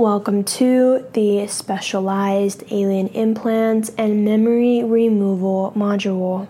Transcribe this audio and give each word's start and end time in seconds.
Welcome 0.00 0.44
to 0.44 1.06
the 1.12 1.46
Specialized 1.46 2.64
Alien 2.70 3.08
Implants 3.08 3.90
and 3.98 4.24
Memory 4.24 4.82
Removal 4.82 5.74
module. 5.76 6.48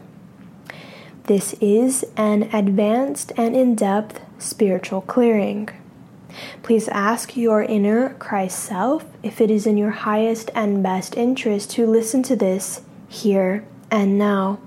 This 1.24 1.54
is 1.54 2.04
an 2.16 2.44
advanced 2.52 3.32
and 3.36 3.56
in 3.56 3.74
depth 3.74 4.20
spiritual 4.38 5.00
clearing. 5.00 5.68
Please 6.62 6.86
ask 6.90 7.36
your 7.36 7.64
inner 7.64 8.10
Christ 8.20 8.56
self 8.56 9.04
if 9.20 9.40
it 9.40 9.50
is 9.50 9.66
in 9.66 9.76
your 9.76 9.90
highest 9.90 10.52
and 10.54 10.80
best 10.80 11.16
interest 11.16 11.72
to 11.72 11.88
listen 11.88 12.22
to 12.22 12.36
this 12.36 12.82
here 13.08 13.64
and 13.90 14.16
now. 14.16 14.60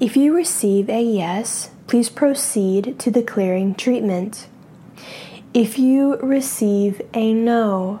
If 0.00 0.16
you 0.16 0.34
receive 0.34 0.90
a 0.90 1.00
yes, 1.00 1.70
please 1.86 2.08
proceed 2.08 2.98
to 2.98 3.12
the 3.12 3.22
clearing 3.22 3.76
treatment. 3.76 4.48
If 5.52 5.80
you 5.80 6.16
receive 6.18 7.02
a 7.12 7.34
no, 7.34 8.00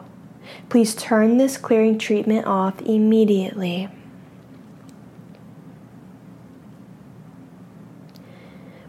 please 0.68 0.94
turn 0.94 1.36
this 1.36 1.56
clearing 1.56 1.98
treatment 1.98 2.46
off 2.46 2.80
immediately. 2.82 3.88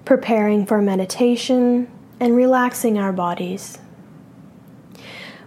Preparing 0.06 0.68
for 0.68 0.80
meditation 0.80 1.90
and 2.20 2.36
relaxing 2.36 3.00
our 3.00 3.12
bodies. 3.12 3.80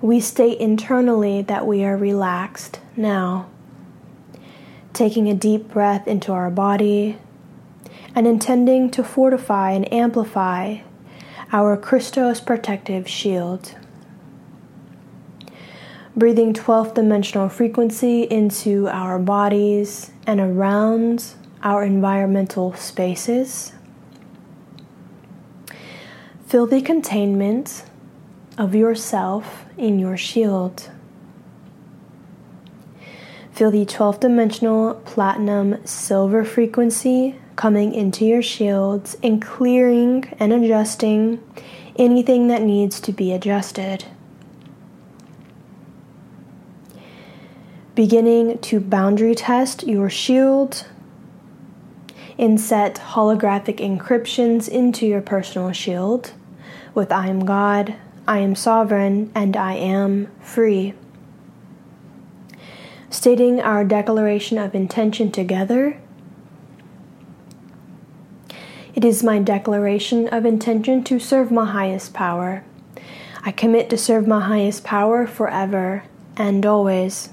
We 0.02 0.18
state 0.18 0.58
internally 0.58 1.42
that 1.42 1.68
we 1.68 1.84
are 1.84 1.96
relaxed 1.96 2.80
now. 2.96 3.48
Taking 4.92 5.28
a 5.28 5.34
deep 5.34 5.68
breath 5.68 6.08
into 6.08 6.32
our 6.32 6.50
body 6.50 7.18
and 8.12 8.26
intending 8.26 8.90
to 8.90 9.04
fortify 9.04 9.70
and 9.70 9.92
amplify 9.92 10.78
our 11.54 11.76
Christos 11.76 12.40
protective 12.40 13.08
shield. 13.08 13.76
Breathing 16.16 16.52
12th 16.52 16.94
dimensional 16.94 17.48
frequency 17.48 18.24
into 18.24 18.88
our 18.88 19.20
bodies 19.20 20.10
and 20.26 20.40
around 20.40 21.24
our 21.62 21.84
environmental 21.84 22.72
spaces. 22.74 23.72
Feel 26.48 26.66
the 26.66 26.82
containment 26.82 27.84
of 28.58 28.74
yourself 28.74 29.64
in 29.78 30.00
your 30.00 30.16
shield. 30.16 30.90
Feel 33.52 33.70
the 33.70 33.86
12th 33.86 34.18
dimensional 34.18 34.94
platinum 35.04 35.86
silver 35.86 36.44
frequency 36.44 37.36
coming 37.56 37.94
into 37.94 38.24
your 38.24 38.42
shields 38.42 39.16
and 39.22 39.40
clearing 39.40 40.24
and 40.38 40.52
adjusting 40.52 41.42
anything 41.96 42.48
that 42.48 42.62
needs 42.62 43.00
to 43.00 43.12
be 43.12 43.32
adjusted. 43.32 44.04
Beginning 47.94 48.58
to 48.58 48.80
boundary 48.80 49.34
test 49.34 49.84
your 49.84 50.10
shield 50.10 50.86
and 52.36 52.60
set 52.60 52.96
holographic 52.96 53.76
encryptions 53.76 54.68
into 54.68 55.06
your 55.06 55.20
personal 55.20 55.70
shield 55.70 56.32
with 56.94 57.12
I 57.12 57.28
am 57.28 57.44
God, 57.44 57.94
I 58.26 58.38
am 58.38 58.54
sovereign, 58.54 59.30
and 59.34 59.56
I 59.56 59.74
am 59.74 60.28
free. 60.40 60.94
Stating 63.10 63.60
our 63.60 63.84
declaration 63.84 64.58
of 64.58 64.74
intention 64.74 65.30
together 65.30 66.00
it 68.94 69.04
is 69.04 69.24
my 69.24 69.40
declaration 69.40 70.28
of 70.28 70.46
intention 70.46 71.02
to 71.02 71.18
serve 71.18 71.50
my 71.50 71.64
highest 71.64 72.14
power. 72.14 72.62
I 73.42 73.50
commit 73.50 73.90
to 73.90 73.98
serve 73.98 74.26
my 74.28 74.40
highest 74.40 74.84
power 74.84 75.26
forever 75.26 76.04
and 76.36 76.64
always. 76.64 77.30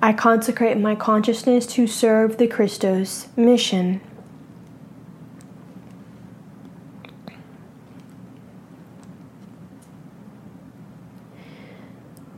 I 0.00 0.14
consecrate 0.14 0.78
my 0.78 0.94
consciousness 0.94 1.66
to 1.68 1.86
serve 1.86 2.38
the 2.38 2.46
Christos 2.46 3.28
mission. 3.36 4.00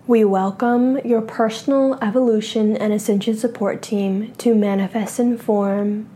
We 0.08 0.24
welcome 0.24 0.98
your 1.04 1.20
personal 1.20 1.98
evolution 2.02 2.76
and 2.76 2.92
ascension 2.92 3.36
support 3.36 3.80
team 3.80 4.32
to 4.38 4.54
manifest 4.54 5.20
in 5.20 5.38
form 5.38 6.08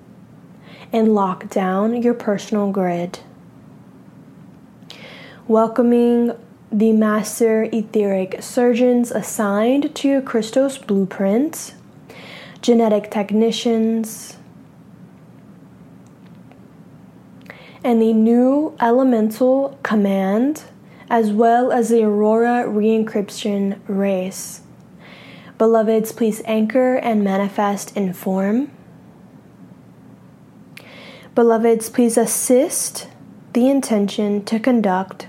and 0.92 1.14
lock 1.14 1.48
down 1.48 2.02
your 2.02 2.14
personal 2.14 2.70
grid. 2.70 3.20
Welcoming 5.48 6.32
the 6.70 6.92
master 6.92 7.64
etheric 7.72 8.42
surgeons 8.42 9.10
assigned 9.10 9.94
to 9.96 10.08
your 10.08 10.22
Christos 10.22 10.78
blueprint, 10.78 11.74
genetic 12.60 13.10
technicians, 13.10 14.36
and 17.84 18.00
the 18.00 18.12
new 18.12 18.76
elemental 18.80 19.78
command, 19.82 20.62
as 21.10 21.32
well 21.32 21.72
as 21.72 21.88
the 21.88 22.04
Aurora 22.04 22.68
re-encryption 22.68 23.80
race. 23.88 24.60
Beloveds, 25.58 26.12
please 26.16 26.40
anchor 26.44 26.94
and 26.96 27.22
manifest 27.22 27.96
in 27.96 28.12
form. 28.12 28.70
Beloveds, 31.34 31.88
please 31.88 32.18
assist 32.18 33.08
the 33.54 33.70
intention 33.70 34.44
to 34.44 34.58
conduct 34.58 35.28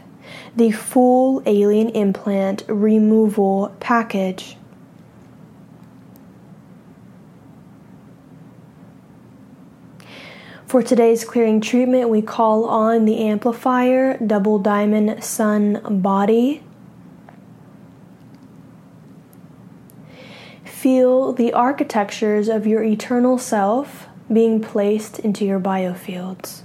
the 0.53 0.69
full 0.71 1.41
alien 1.45 1.87
implant 1.89 2.63
removal 2.67 3.73
package. 3.79 4.57
For 10.65 10.83
today's 10.83 11.23
clearing 11.23 11.61
treatment, 11.61 12.09
we 12.09 12.21
call 12.21 12.65
on 12.65 13.05
the 13.05 13.19
amplifier 13.19 14.17
double 14.17 14.59
diamond 14.59 15.23
sun 15.23 16.01
body. 16.01 16.63
Feel 20.65 21.31
the 21.31 21.53
architectures 21.53 22.49
of 22.49 22.67
your 22.67 22.83
eternal 22.83 23.37
self 23.37 24.07
being 24.33 24.59
placed 24.59 25.19
into 25.19 25.45
your 25.45 25.59
biofields. 25.59 26.61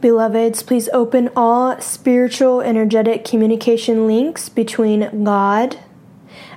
Beloveds, 0.00 0.62
please 0.66 0.90
open 0.92 1.30
all 1.34 1.80
spiritual 1.80 2.60
energetic 2.60 3.24
communication 3.24 4.06
links 4.06 4.50
between 4.50 5.24
God, 5.24 5.78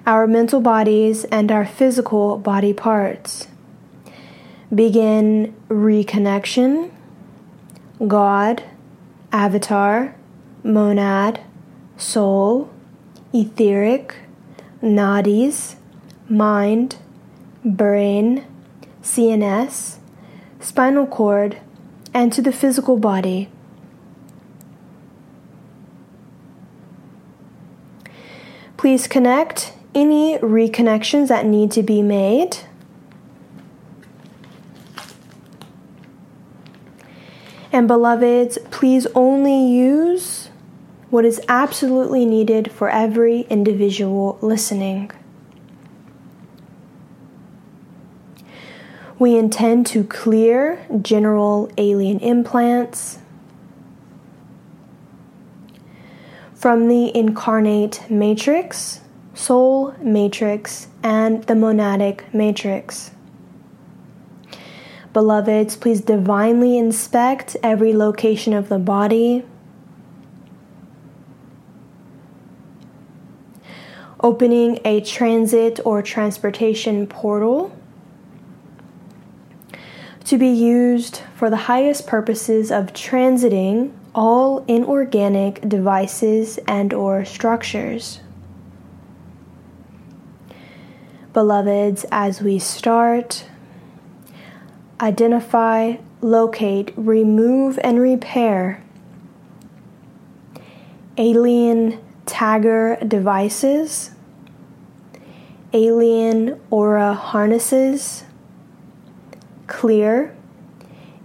our 0.05 0.27
mental 0.27 0.59
bodies, 0.59 1.23
and 1.25 1.49
our 1.49 1.65
physical 1.65 2.37
body 2.37 2.73
parts 2.73 3.47
begin 4.73 5.55
reconnection, 5.69 6.91
God, 8.05 8.63
avatar, 9.31 10.15
monad, 10.63 11.41
soul, 11.97 12.69
etheric, 13.33 14.15
nadis, 14.81 15.75
mind, 16.29 16.97
brain, 17.63 18.45
CNS, 19.01 19.97
spinal 20.59 21.07
cord, 21.07 21.59
and 22.13 22.31
to 22.33 22.41
the 22.41 22.51
physical 22.51 22.97
body. 22.97 23.49
Please 28.75 29.07
connect 29.07 29.73
any 29.95 30.37
reconnections 30.37 31.29
that 31.29 31.45
need 31.45 31.71
to 31.71 31.81
be 31.81 32.01
made. 32.01 32.57
And 37.71 37.87
beloveds, 37.87 38.57
please 38.71 39.07
only 39.13 39.67
use 39.67 40.49
what 41.09 41.25
is 41.25 41.41
absolutely 41.47 42.25
needed 42.25 42.71
for 42.71 42.89
every 42.89 43.41
individual 43.49 44.37
listening. 44.41 45.11
We 49.19 49.35
intend 49.35 49.87
to 49.87 50.03
clear 50.03 50.85
general 51.01 51.71
alien 51.77 52.19
implants 52.19 53.19
from 56.53 56.87
the 56.87 57.15
incarnate 57.15 58.03
matrix, 58.09 59.01
soul 59.33 59.95
matrix, 60.01 60.87
and 61.03 61.43
the 61.43 61.53
monadic 61.53 62.31
matrix. 62.33 63.11
Beloveds, 65.17 65.75
please 65.75 66.01
divinely 66.01 66.77
inspect 66.77 67.57
every 67.63 67.91
location 67.91 68.53
of 68.53 68.69
the 68.69 68.77
body. 68.77 69.43
opening 74.19 74.79
a 74.85 75.01
transit 75.01 75.79
or 75.85 76.03
transportation 76.03 77.07
portal 77.07 77.75
to 80.25 80.37
be 80.37 80.49
used 80.49 81.21
for 81.35 81.49
the 81.49 81.65
highest 81.71 82.05
purposes 82.05 82.71
of 82.71 82.93
transiting 82.93 83.91
all 84.13 84.63
inorganic 84.67 85.67
devices 85.67 86.59
and 86.67 86.93
or 86.93 87.25
structures. 87.25 88.19
Beloveds, 91.33 92.05
as 92.11 92.39
we 92.39 92.59
start, 92.59 93.45
identify, 94.99 95.95
locate, 96.21 96.93
remove, 96.95 97.79
and 97.83 97.99
repair 97.99 98.83
alien 101.17 101.99
tagger 102.25 103.07
devices, 103.07 104.11
alien 105.73 106.59
aura 106.69 107.13
harnesses, 107.13 108.23
clear, 109.65 110.35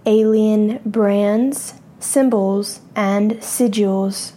alien 0.06 0.80
brands, 0.84 1.74
symbols, 2.00 2.80
and 2.96 3.32
sigils. 3.32 4.32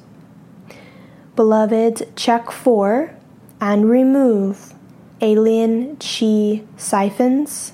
Beloved, 1.36 2.16
check 2.16 2.52
for 2.52 3.16
and 3.60 3.90
remove 3.90 4.74
alien 5.22 5.96
chi 5.98 6.64
siphons, 6.78 7.72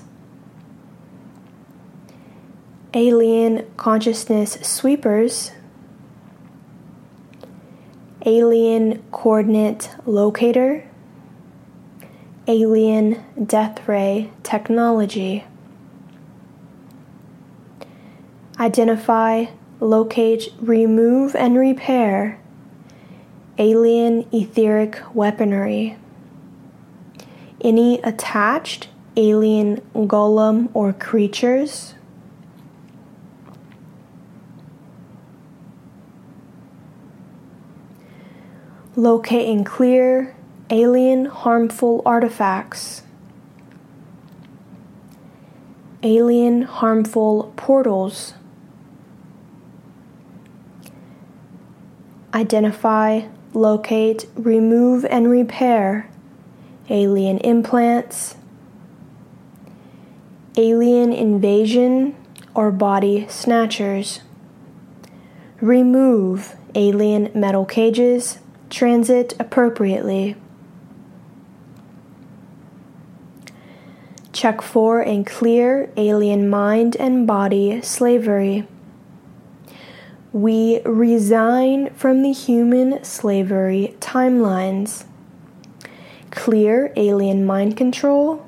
alien 2.94 3.66
consciousness 3.76 4.58
sweepers, 4.62 5.52
alien 8.26 9.02
coordinate 9.10 9.90
locator, 10.04 10.84
alien 12.46 13.22
death 13.46 13.88
ray 13.88 14.30
technology. 14.42 15.44
Identify, 18.60 19.46
locate, 19.80 20.52
remove, 20.60 21.34
and 21.34 21.58
repair 21.58 22.38
alien 23.58 24.26
etheric 24.32 25.00
weaponry. 25.14 25.96
Any 27.60 28.00
attached 28.02 28.88
alien 29.16 29.80
golem 29.94 30.68
or 30.74 30.92
creatures 30.92 31.94
locate 38.96 39.48
and 39.48 39.64
clear 39.64 40.34
alien 40.68 41.24
harmful 41.24 42.02
artifacts, 42.04 43.02
alien 46.02 46.62
harmful 46.62 47.52
portals, 47.56 48.34
identify, 52.34 53.22
locate, 53.54 54.26
remove, 54.34 55.04
and 55.06 55.30
repair 55.30 56.08
alien 56.90 57.38
implants, 57.38 58.36
alien 60.56 61.12
invasion 61.12 62.14
or 62.54 62.70
body 62.70 63.26
snatchers, 63.28 64.20
remove 65.60 66.54
alien 66.74 67.30
metal 67.34 67.64
cages 67.64 68.38
transit 68.72 69.34
appropriately. 69.38 70.34
Check 74.32 74.62
for 74.62 75.00
and 75.00 75.26
clear 75.26 75.92
alien 75.96 76.48
mind 76.48 76.96
and 76.96 77.26
body 77.26 77.82
slavery. 77.82 78.66
We 80.32 80.80
resign 80.86 81.92
from 81.94 82.22
the 82.22 82.32
human 82.32 83.04
slavery 83.04 83.94
timelines. 84.00 85.04
Clear 86.30 86.94
alien 86.96 87.44
mind 87.44 87.76
control, 87.76 88.46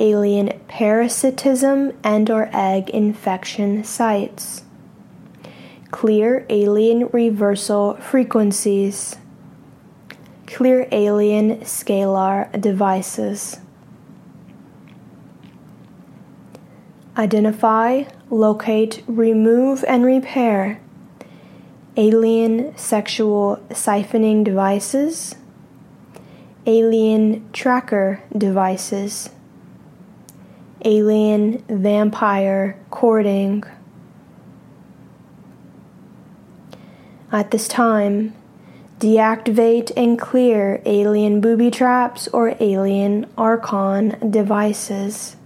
alien 0.00 0.58
parasitism 0.68 1.92
and 2.02 2.30
or 2.30 2.48
egg 2.54 2.88
infection 2.88 3.84
sites. 3.84 4.64
Clear 5.90 6.46
alien 6.48 7.08
reversal 7.08 7.96
frequencies 7.96 9.16
clear 10.52 10.88
alien 10.90 11.60
scalar 11.60 12.60
devices. 12.60 13.58
Identify, 17.16 18.04
locate, 18.30 19.02
remove, 19.06 19.84
and 19.86 20.04
repair 20.04 20.80
alien 21.96 22.76
sexual 22.76 23.62
siphoning 23.70 24.44
devices, 24.44 25.34
alien 26.66 27.48
tracker 27.52 28.22
devices, 28.36 29.30
alien 30.84 31.62
vampire 31.68 32.78
courting. 32.90 33.62
At 37.32 37.50
this 37.50 37.68
time, 37.68 38.34
Deactivate 39.00 39.90
and 39.96 40.18
clear 40.18 40.82
alien 40.84 41.40
booby 41.40 41.70
traps 41.70 42.28
or 42.34 42.54
alien 42.60 43.24
Archon 43.38 44.30
devices. 44.30 45.36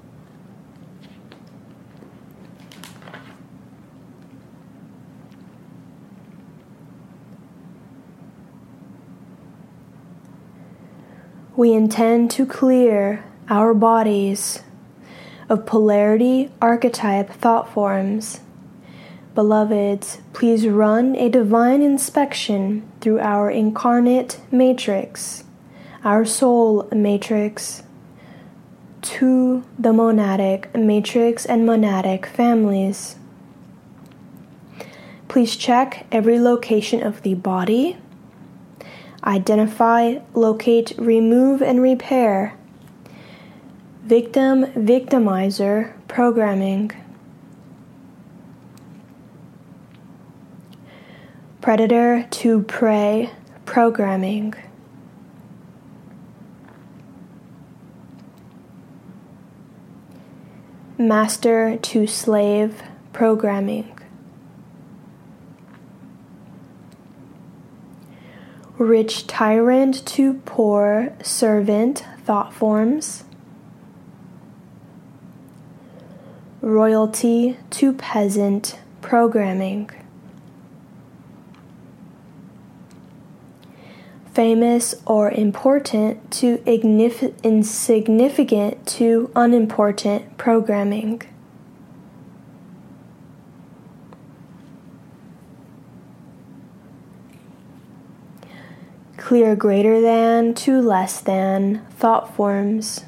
We 11.55 11.73
intend 11.73 12.33
to 12.33 12.45
clear 12.47 13.25
our 13.49 13.73
bodies 13.73 14.65
of 15.49 15.65
polarity 15.65 16.51
archetype 16.61 17.31
thought 17.31 17.73
forms 17.73 18.41
Beloveds, 19.35 20.19
please 20.33 20.69
run 20.69 21.17
a 21.17 21.29
divine 21.29 21.83
inspection 21.83 22.89
through 23.01 23.19
our 23.19 23.51
incarnate 23.51 24.39
matrix, 24.53 25.43
our 26.05 26.25
soul 26.25 26.89
matrix, 26.93 27.83
to 29.03 29.65
the 29.77 29.91
monadic 29.91 30.73
matrix 30.75 31.45
and 31.45 31.69
monadic 31.69 32.27
families. 32.27 33.17
Please 35.27 35.57
check 35.57 36.07
every 36.13 36.39
location 36.39 37.03
of 37.03 37.23
the 37.23 37.35
body. 37.35 37.97
Identify, 39.25 40.19
locate, 40.33 40.93
remove, 40.97 41.61
and 41.61 41.83
repair. 41.83 42.57
Victim 44.05 44.67
victimizer 44.75 45.95
programming. 46.07 46.93
Predator 51.65 52.27
to 52.31 52.61
prey 52.65 53.31
programming. 53.65 54.53
Master 60.99 61.79
to 61.79 62.07
slave 62.07 62.83
programming. 63.15 63.99
Rich 68.77 69.27
tyrant 69.27 70.05
to 70.09 70.35
poor 70.45 71.17
servant 71.23 72.05
thought 72.25 72.53
forms. 72.53 73.25
Royalty 76.61 77.57
to 77.71 77.95
peasant 77.95 78.79
programming. 79.01 79.89
Famous 84.35 84.97
or 85.07 85.31
important 85.31 86.29
to 86.33 86.61
insignificant 87.45 88.85
to 88.85 89.31
unimportant 89.37 90.37
programming. 90.37 91.23
Clear 99.17 99.55
greater 99.55 100.01
than 100.01 100.53
to 100.55 100.83
less 100.83 101.21
than 101.21 101.87
thought 101.91 102.35
forms. 102.35 103.05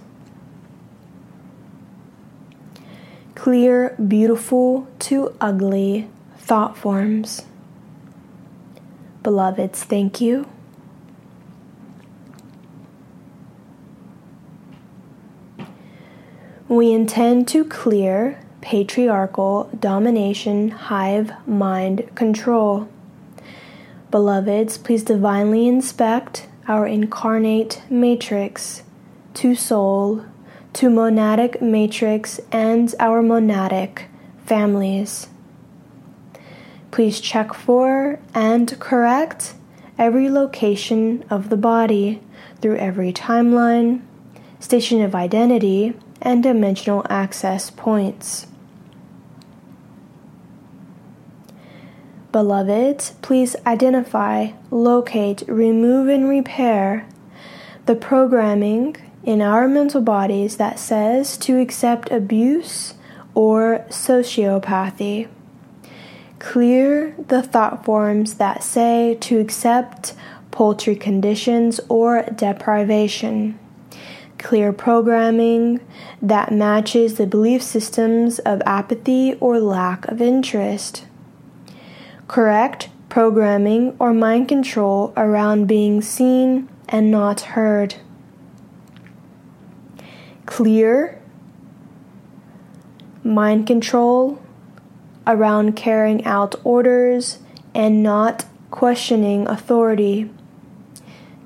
Clear 3.35 3.95
beautiful 3.97 4.87
to 5.01 5.35
ugly 5.41 6.09
thought 6.39 6.77
forms. 6.77 7.43
Beloveds, 9.23 9.83
thank 9.83 10.21
you. 10.21 10.47
We 16.69 16.93
intend 16.93 17.47
to 17.47 17.65
clear 17.65 18.41
patriarchal 18.61 19.71
domination, 19.79 20.71
hive 20.71 21.33
mind 21.47 22.11
control. 22.17 22.89
Beloveds, 24.11 24.83
please 24.83 25.05
divinely 25.05 25.69
inspect 25.69 26.49
our 26.67 26.87
incarnate 26.87 27.83
matrix 27.89 28.83
to 29.35 29.55
soul, 29.55 30.25
to 30.73 30.89
monadic 30.89 31.61
matrix, 31.61 32.41
and 32.51 32.93
our 32.99 33.23
monadic 33.23 34.05
families. 34.45 35.29
Please 36.91 37.21
check 37.21 37.55
for 37.55 38.19
and 38.35 38.79
correct 38.81 39.55
every 39.99 40.29
location 40.29 41.25
of 41.31 41.49
the 41.49 41.57
body 41.57 42.21
through 42.61 42.77
every 42.79 43.13
timeline, 43.13 44.03
station 44.59 45.03
of 45.03 45.15
identity, 45.15 45.95
and 46.21 46.43
dimensional 46.43 47.05
access 47.09 47.71
points. 47.71 48.47
Beloveds, 52.33 53.15
please 53.23 53.57
identify, 53.67 54.51
locate, 54.71 55.43
remove, 55.49 56.09
and 56.09 56.29
repair 56.29 57.09
the 57.87 57.97
programming 57.97 58.97
in 59.25 59.41
our 59.41 59.67
mental 59.67 60.03
bodies 60.03 60.57
that 60.59 60.79
says 60.79 61.39
to 61.39 61.59
accept 61.59 62.11
abuse 62.11 62.95
or 63.35 63.87
sociopathy. 63.89 65.29
Clear 66.39 67.15
the 67.29 67.43
thought 67.43 67.85
forms 67.85 68.35
that 68.35 68.63
say 68.63 69.17
to 69.21 69.41
accept 69.41 70.15
poultry 70.51 70.95
conditions 70.95 71.81
or 71.89 72.23
deprivation. 72.25 73.59
Clear 74.47 74.73
programming 74.73 75.81
that 76.23 76.53
matches 76.53 77.17
the 77.17 77.27
belief 77.27 77.61
systems 77.61 78.39
of 78.39 78.63
apathy 78.65 79.35
or 79.41 79.59
lack 79.59 80.07
of 80.07 80.23
interest. 80.23 81.05
Correct 82.29 82.89
programming 83.09 83.97
or 83.99 84.15
mind 84.15 84.47
control 84.47 85.13
around 85.17 85.67
being 85.67 86.01
seen 86.01 86.69
and 86.89 87.11
not 87.11 87.41
heard. 87.41 87.97
Clear 90.47 91.21
mind 93.25 93.67
control 93.67 94.41
around 95.27 95.75
carrying 95.75 96.25
out 96.25 96.55
orders 96.63 97.41
and 97.75 98.01
not 98.01 98.45
questioning 98.71 99.49
authority. 99.49 100.31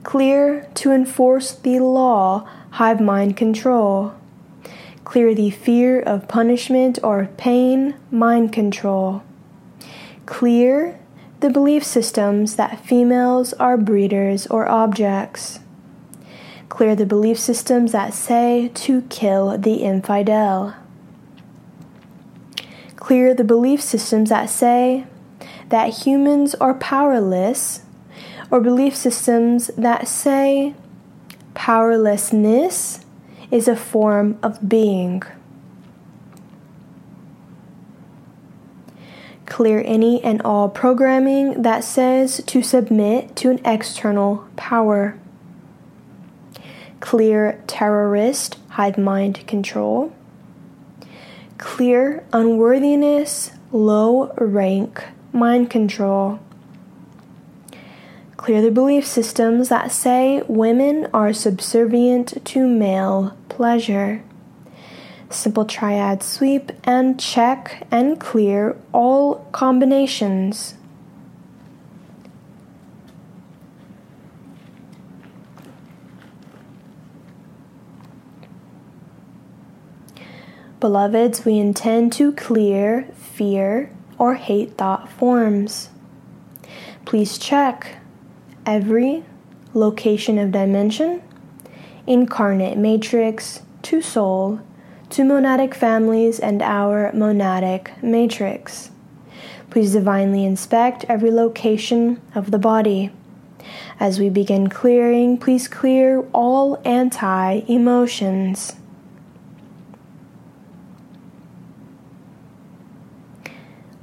Clear 0.03 0.69
to 0.75 0.93
enforce 0.93 1.53
the 1.53 1.79
law, 1.79 2.47
hive 2.73 3.01
mind 3.01 3.37
control. 3.37 4.15
Clear 5.05 5.35
the 5.35 5.51
fear 5.51 6.01
of 6.01 6.29
punishment 6.29 6.99
or 7.03 7.29
pain, 7.37 7.95
mind 8.11 8.53
control. 8.53 9.23
Clear 10.27 10.99
the 11.41 11.51
belief 11.51 11.83
systems 11.83 12.57
that 12.57 12.85
females 12.85 13.53
are 13.55 13.77
breeders 13.77 14.47
or 14.47 14.69
objects. 14.69 15.61
Clear 16.69 16.95
the 16.95 17.07
belief 17.07 17.39
systems 17.39 17.93
that 17.93 18.15
say 18.15 18.71
to 18.75 19.03
kill 19.03 19.59
the 19.59 19.77
infidel 19.77 20.75
clear 23.11 23.35
the 23.35 23.43
belief 23.43 23.81
systems 23.81 24.29
that 24.29 24.49
say 24.49 25.05
that 25.69 26.05
humans 26.05 26.55
are 26.55 26.75
powerless, 26.75 27.83
or 28.53 28.61
belief 28.61 28.95
systems 28.95 29.69
that 29.77 30.07
say 30.07 30.77
powerlessness 31.61 33.01
is 33.51 33.69
a 33.69 33.77
form 33.77 34.39
of 34.43 34.67
being. 34.67 35.23
Clear 39.45 39.83
any 39.85 40.25
and 40.25 40.41
all 40.41 40.71
programming 40.71 41.61
that 41.61 41.85
says 41.85 42.43
to 42.47 42.63
submit 42.63 43.37
to 43.37 43.51
an 43.51 43.61
external 43.63 44.49
power. 44.57 45.19
Clear 47.01 47.63
terrorist 47.67 48.57
hive 48.71 48.97
mind 48.97 49.47
control 49.47 50.15
clear 51.59 52.25
unworthiness, 52.33 53.51
low 53.71 54.33
rank, 54.39 55.05
mind 55.31 55.69
control. 55.69 56.41
Clear 58.41 58.63
the 58.63 58.71
belief 58.71 59.07
systems 59.07 59.69
that 59.69 59.93
say 59.93 60.43
women 60.49 61.09
are 61.13 61.31
subservient 61.31 62.43
to 62.47 62.67
male 62.67 63.37
pleasure. 63.51 64.23
Simple 65.29 65.67
triad 65.67 66.23
sweep 66.23 66.73
and 66.83 67.21
check 67.21 67.87
and 67.91 68.19
clear 68.19 68.79
all 68.95 69.47
combinations. 69.53 70.73
Beloveds, 80.81 81.45
we 81.45 81.59
intend 81.59 82.15
to 82.15 82.33
clear 82.33 83.07
fear 83.15 83.93
or 84.17 84.37
hate 84.37 84.79
thought 84.79 85.11
forms. 85.11 85.91
Please 87.05 87.37
check 87.37 88.00
every 88.67 89.25
location 89.75 90.39
of 90.39 90.53
dimension, 90.53 91.23
incarnate 92.07 92.77
matrix, 92.77 93.63
to 93.83 94.03
soul, 94.03 94.61
to 95.11 95.23
monadic 95.23 95.75
families, 95.75 96.39
and 96.39 96.63
our 96.63 97.11
monadic 97.13 98.03
matrix. 98.03 98.91
Please 99.71 99.93
divinely 99.93 100.45
inspect 100.45 101.05
every 101.09 101.31
location 101.31 102.21
of 102.35 102.51
the 102.51 102.59
body. 102.59 103.13
As 103.99 104.19
we 104.19 104.29
begin 104.29 104.69
clearing, 104.69 105.39
please 105.39 105.69
clear 105.69 106.27
all 106.33 106.81
anti 106.85 107.63
emotions. 107.69 108.75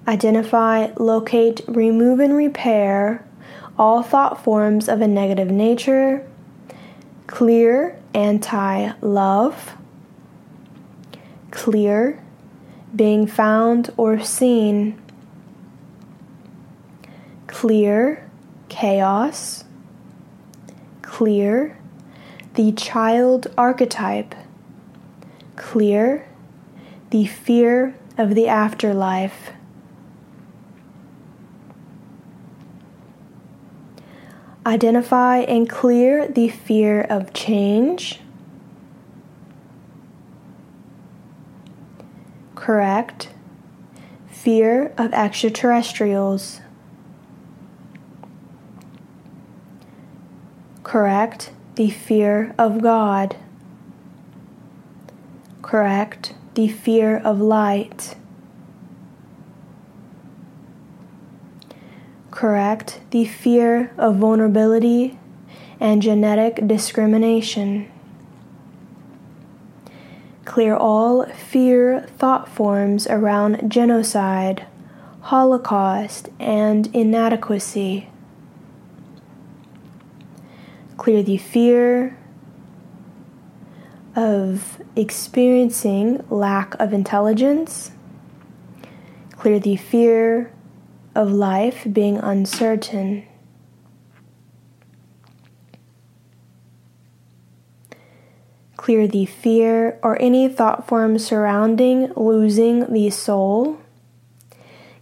Identify, 0.07 0.91
locate, 0.97 1.61
remove, 1.67 2.21
and 2.21 2.33
repair 2.33 3.26
all 3.77 4.01
thought 4.03 4.43
forms 4.43 4.89
of 4.89 5.01
a 5.01 5.07
negative 5.07 5.51
nature. 5.51 6.27
Clear 7.27 8.00
anti 8.13 8.91
love. 9.01 9.75
Clear 11.51 12.24
being 12.96 13.27
found 13.27 13.93
or 13.98 14.19
seen. 14.19 15.00
Clear 17.48 18.27
chaos. 18.69 19.63
Clear 21.01 21.77
the 22.55 22.72
child 22.72 23.48
archetype. 23.57 24.34
Clear 25.55 26.27
the 27.10 27.25
fear 27.25 27.96
of 28.17 28.36
the 28.36 28.48
afterlife. 28.48 29.51
Identify 34.67 35.38
and 35.38 35.69
clear 35.69 36.27
the 36.27 36.50
fear 36.50 37.00
of 37.03 37.31
change. 37.31 38.19
Correct. 42.53 43.29
Fear 44.29 44.91
of 44.97 45.13
extraterrestrials. 45.13 46.59
Correct. 50.83 51.51
The 51.75 51.89
fear 51.89 52.53
of 52.57 52.81
God. 52.81 53.38
Correct. 55.62 56.33
The 56.55 56.67
fear 56.67 57.19
of 57.19 57.39
light. 57.39 58.17
Correct 62.38 63.01
the 63.10 63.25
fear 63.25 63.91
of 63.98 64.17
vulnerability 64.17 65.17
and 65.79 66.03
genetic 66.03 66.67
discrimination. 66.67 67.91
Clear 70.46 70.75
all 70.75 71.25
fear 71.25 72.01
thought 72.20 72.48
forms 72.48 73.08
around 73.08 73.72
genocide, 73.72 74.67
Holocaust, 75.22 76.29
and 76.39 76.96
inadequacy. 76.96 78.08
Clear 80.96 81.24
the 81.24 81.38
fear 81.38 82.20
of 84.15 84.79
experiencing 84.96 86.24
lack 86.29 86.75
of 86.75 86.94
intelligence. 86.94 87.94
Clear 89.32 89.60
the 89.60 89.75
fear 89.75 90.51
of 91.17 91.31
life 91.31 91.88
being 91.91 92.17
uncertain. 92.19 93.25
Clear 98.77 99.07
the 99.07 99.25
fear 99.25 100.00
or 100.03 100.21
any 100.21 100.47
thought 100.47 100.88
form 100.88 101.17
surrounding 101.17 102.13
losing 102.15 102.93
the 102.93 103.09
soul. 103.09 103.79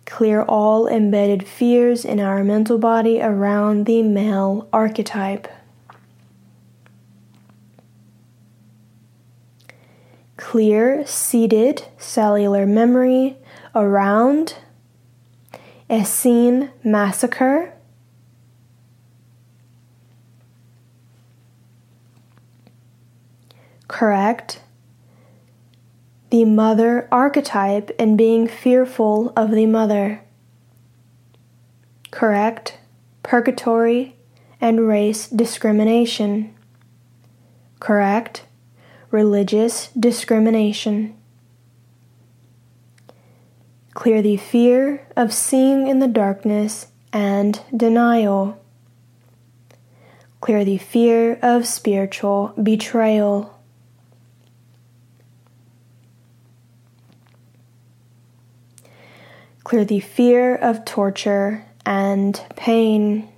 Clear 0.05 0.43
all 0.43 0.87
embedded 0.87 1.45
fears 1.45 2.05
in 2.05 2.21
our 2.21 2.45
mental 2.45 2.77
body 2.77 3.21
around 3.21 3.85
the 3.85 4.01
male 4.01 4.69
archetype. 4.71 5.49
Clear 10.37 11.05
seated 11.05 11.85
cellular 11.97 12.65
memory 12.65 13.35
around 13.75 14.55
Essene 15.89 16.71
massacre. 16.83 17.73
Correct 23.87 24.61
the 26.35 26.43
mother 26.43 27.07
archetype 27.13 27.91
and 27.97 28.17
being 28.17 28.45
fearful 28.45 29.31
of 29.37 29.51
the 29.51 29.65
mother. 29.65 30.21
Correct, 32.11 32.77
purgatory, 33.23 34.17
and 34.59 34.85
race 34.85 35.29
discrimination. 35.29 36.53
Correct, 37.79 38.45
religious 39.11 39.87
discrimination. 39.97 41.15
Clear 43.95 44.21
the 44.21 44.35
fear 44.35 45.07
of 45.15 45.33
seeing 45.33 45.87
in 45.87 45.99
the 45.99 46.07
darkness 46.07 46.87
and 47.13 47.61
denial. 47.75 48.61
Clear 50.41 50.65
the 50.65 50.77
fear 50.77 51.39
of 51.41 51.65
spiritual 51.65 52.53
betrayal. 52.61 53.57
Clear 59.63 59.85
the 59.85 60.01
fear 60.01 60.55
of 60.55 60.83
torture 60.83 61.65
and 61.85 62.39
pain. 62.57 63.29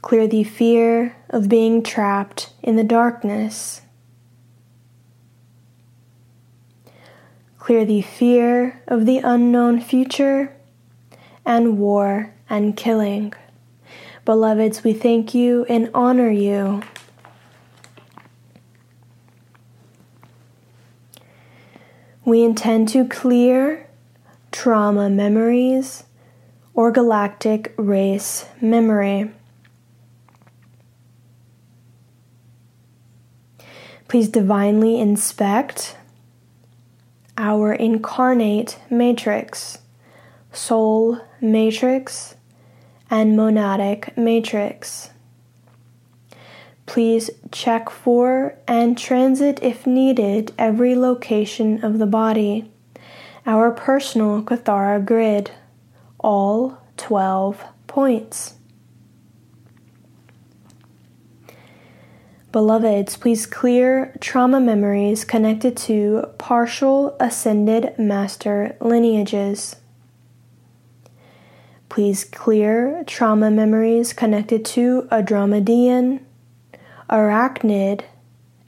Clear 0.00 0.26
the 0.26 0.44
fear 0.44 1.14
of 1.28 1.50
being 1.50 1.82
trapped 1.82 2.50
in 2.62 2.76
the 2.76 2.84
darkness. 2.84 3.82
Clear 7.68 7.84
the 7.84 8.00
fear 8.00 8.80
of 8.86 9.04
the 9.04 9.18
unknown 9.18 9.78
future 9.78 10.56
and 11.44 11.76
war 11.76 12.32
and 12.48 12.74
killing. 12.74 13.34
Beloveds, 14.24 14.82
we 14.82 14.94
thank 14.94 15.34
you 15.34 15.66
and 15.68 15.90
honor 15.92 16.30
you. 16.30 16.82
We 22.24 22.42
intend 22.42 22.88
to 22.88 23.06
clear 23.06 23.86
trauma 24.50 25.10
memories 25.10 26.04
or 26.72 26.90
galactic 26.90 27.74
race 27.76 28.46
memory. 28.62 29.30
Please 34.08 34.30
divinely 34.30 34.98
inspect 34.98 35.97
our 37.38 37.72
incarnate 37.72 38.78
matrix, 38.90 39.78
soul 40.52 41.20
matrix, 41.40 42.34
and 43.08 43.38
monadic 43.38 44.14
matrix. 44.16 45.10
Please 46.84 47.30
check 47.52 47.90
for 47.90 48.54
and 48.66 48.98
transit 48.98 49.62
if 49.62 49.86
needed 49.86 50.52
every 50.58 50.96
location 50.96 51.84
of 51.84 51.98
the 51.98 52.06
body. 52.06 52.70
Our 53.46 53.70
personal 53.70 54.42
Kathara 54.42 55.04
grid, 55.04 55.52
all 56.18 56.78
12 56.96 57.62
points. 57.86 58.54
Beloveds, 62.50 63.18
please 63.18 63.44
clear 63.44 64.14
trauma 64.20 64.58
memories 64.58 65.24
connected 65.24 65.76
to 65.76 66.24
partial 66.38 67.14
ascended 67.20 67.98
master 67.98 68.74
lineages. 68.80 69.76
Please 71.90 72.24
clear 72.24 73.04
trauma 73.06 73.50
memories 73.50 74.14
connected 74.14 74.64
to 74.64 75.06
Andromedan, 75.12 76.20
arachnid, 77.10 78.02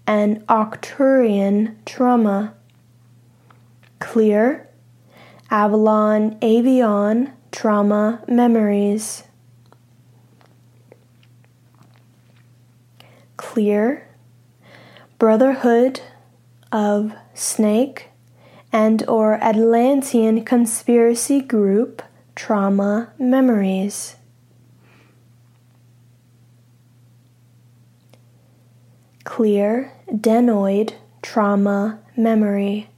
and 0.07 0.47
Arcturian 0.47 1.77
trauma. 1.87 2.55
Clear, 3.99 4.69
Avalon 5.51 6.39
Avion 6.41 7.33
trauma 7.51 8.23
memories. 8.29 9.23
Clear, 13.53 14.07
Brotherhood 15.19 16.01
of 16.71 17.13
Snake 17.35 18.11
and 18.73 19.03
or 19.09 19.43
Atlantean 19.43 20.45
conspiracy 20.45 21.41
group 21.41 22.01
trauma 22.37 23.11
memories. 23.19 24.15
clear 29.25 29.93
denoid 30.15 30.93
trauma 31.23 31.99
memory. 32.17 32.89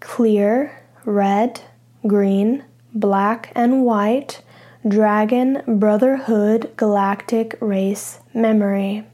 Clear, 0.00 0.82
red, 1.06 1.60
green, 2.06 2.64
black, 2.92 3.50
and 3.54 3.82
white 3.84 4.42
Dragon 4.88 5.62
Brotherhood 5.78 6.72
Galactic 6.78 7.54
Race 7.60 8.20
Memory. 8.32 9.04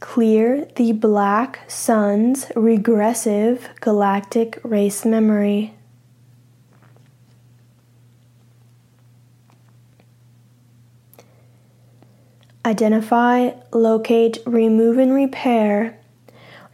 Clear 0.00 0.66
the 0.74 0.90
Black 0.90 1.60
Sun's 1.68 2.50
Regressive 2.56 3.68
Galactic 3.80 4.58
Race 4.64 5.04
Memory. 5.04 5.72
Identify, 12.64 13.50
locate, 13.72 14.38
remove, 14.44 14.98
and 14.98 15.14
repair 15.14 15.96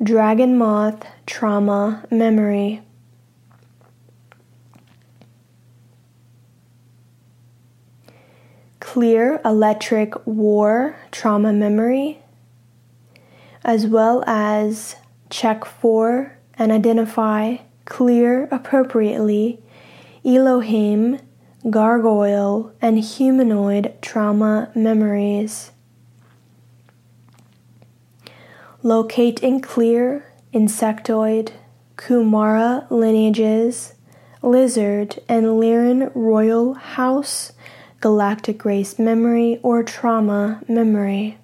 Dragon 0.02 0.57
Moth 0.57 1.05
Trauma 1.26 2.07
Memory. 2.11 2.81
Clear 8.92 9.40
Electric 9.42 10.26
War 10.26 10.94
Trauma 11.11 11.50
Memory, 11.50 12.18
as 13.64 13.87
well 13.87 14.22
as 14.26 14.96
check 15.31 15.64
for 15.64 16.37
and 16.59 16.70
identify, 16.70 17.57
clear 17.87 18.50
appropriately 18.52 19.62
Elohim, 20.26 21.18
gargoyle, 21.70 22.70
and 22.83 22.98
humanoid 22.98 23.94
trauma 24.02 24.70
memories. 24.74 25.70
Locate 28.83 29.42
and 29.42 29.62
clear 29.62 30.31
insectoid, 30.52 31.52
Kumara 31.96 32.90
lineages, 32.90 33.94
lizard, 34.42 35.18
and 35.31 35.46
Lyran 35.46 36.12
royal 36.14 36.74
house, 36.74 37.52
galactic 38.02 38.66
race 38.66 38.98
memory, 38.98 39.58
or 39.62 39.82
trauma 39.82 40.60
memory. 40.68 41.38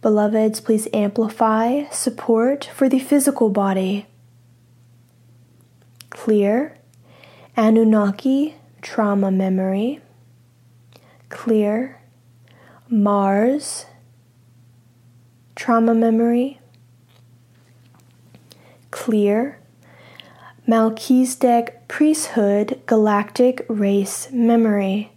Beloveds, 0.00 0.64
please 0.64 0.88
amplify 0.94 1.84
support 1.90 2.70
for 2.72 2.88
the 2.88 3.00
physical 3.00 3.50
body. 3.50 4.06
Clear, 6.08 6.78
Anunnaki 7.56 8.54
trauma 8.80 9.30
memory. 9.30 10.00
Clear, 11.28 12.00
Mars 12.88 13.84
trauma 15.58 15.92
memory, 15.92 16.60
clear, 18.92 19.58
Melchizedek 20.68 21.88
priesthood 21.88 22.80
galactic 22.86 23.66
race 23.68 24.30
memory. 24.30 25.10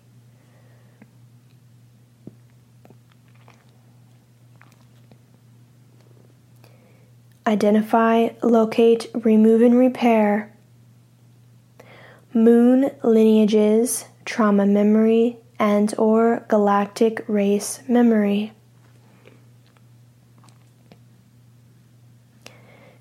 identify, 7.51 8.29
locate, 8.41 9.07
remove, 9.13 9.61
and 9.61 9.77
repair. 9.77 10.53
Moon 12.33 12.89
lineages, 13.03 14.05
trauma 14.23 14.65
memory, 14.65 15.37
and 15.59 15.93
or 15.97 16.45
galactic 16.47 17.23
race 17.27 17.81
memory. 17.89 18.53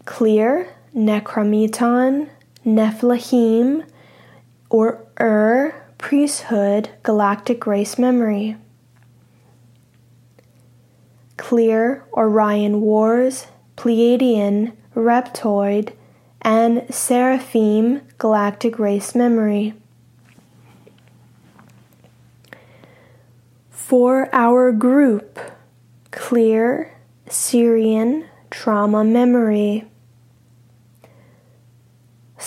Clear, 0.04 0.68
Necromiton, 0.94 2.28
Nephilim, 2.64 3.86
or 4.68 5.06
Ur, 5.20 5.74
priesthood, 5.98 6.90
galactic 7.02 7.66
race 7.66 7.98
memory. 7.98 8.56
Clear, 11.36 12.04
Orion 12.12 12.80
Wars, 12.80 13.46
Pleiadian, 13.76 14.72
Reptoid, 14.94 15.94
and 16.42 16.86
Seraphim, 16.94 18.02
galactic 18.18 18.78
race 18.78 19.14
memory. 19.14 19.74
For 23.70 24.28
our 24.32 24.70
group, 24.70 25.38
Clear, 26.10 26.94
Sirian 27.26 28.26
trauma 28.50 29.04
memory. 29.04 29.86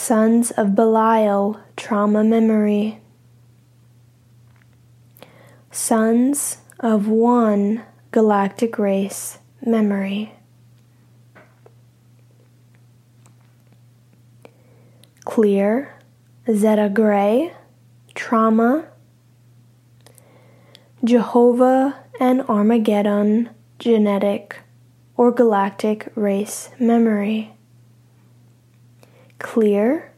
Sons 0.04 0.52
of 0.52 0.76
Belial, 0.76 1.62
trauma 1.78 2.26
memory. 2.26 3.00
Sons 5.72 6.58
of 6.82 7.08
One, 7.08 7.84
galactic 8.12 8.78
race 8.78 9.40
memory. 9.66 10.36
Clear, 15.24 15.96
Zeta 16.54 16.92
Gray, 16.94 17.54
trauma. 18.14 18.84
Jehovah 21.02 21.98
and 22.20 22.42
Armageddon, 22.50 23.52
genetic 23.80 24.58
or 25.16 25.32
galactic 25.32 26.12
race 26.18 26.72
memory 26.78 27.53
clear, 29.44 30.12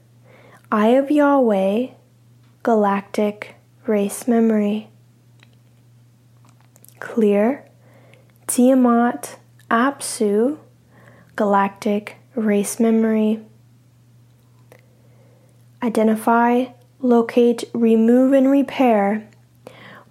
Eye 0.72 0.90
of 0.90 1.12
Yahweh, 1.12 1.88
galactic 2.64 3.56
race 3.86 4.28
memory. 4.28 4.90
Clear, 7.00 7.66
Tiamat, 8.48 9.38
Apsu, 9.70 10.58
galactic 11.36 12.16
race 12.36 12.80
memory. 12.80 13.42
Identify, 15.84 16.66
locate, 17.00 17.66
remove, 17.74 18.32
and 18.32 18.50
repair 18.50 19.28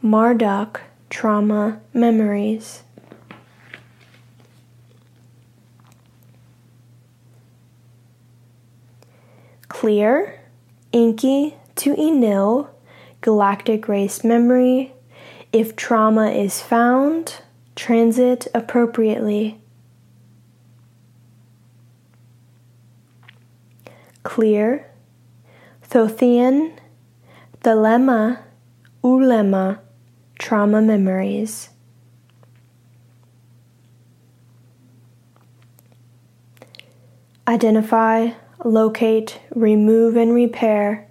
Marduk 0.03 0.83
trauma 1.09 1.81
memories. 1.93 2.84
Clear, 9.85 10.41
Enki 10.95 11.57
to 11.75 11.93
Enlil, 11.93 12.71
galactic 13.21 13.87
race 13.87 14.25
memory. 14.25 14.95
If 15.53 15.77
trauma 15.77 16.31
is 16.31 16.63
found, 16.63 17.43
transit 17.77 18.47
appropriately. 18.55 19.61
Clear, 24.23 24.91
Thothean, 25.87 26.79
Thelema, 27.61 28.39
Ulema, 29.03 29.81
trauma 30.39 30.81
memories. 30.81 31.69
Identify 37.47 38.31
locate, 38.65 39.41
remove, 39.55 40.17
and 40.17 40.35
repair. 40.35 41.09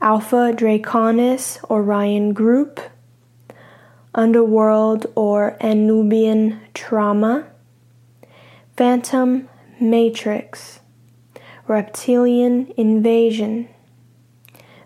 Alpha 0.00 0.52
Draconis 0.56 1.62
Orion 1.70 2.32
Group, 2.32 2.80
Underworld 4.14 5.06
or 5.14 5.58
Anubian 5.60 6.58
Trauma, 6.72 7.46
Phantom 8.76 9.48
Matrix, 9.78 10.80
Reptilian 11.68 12.72
Invasion, 12.76 13.68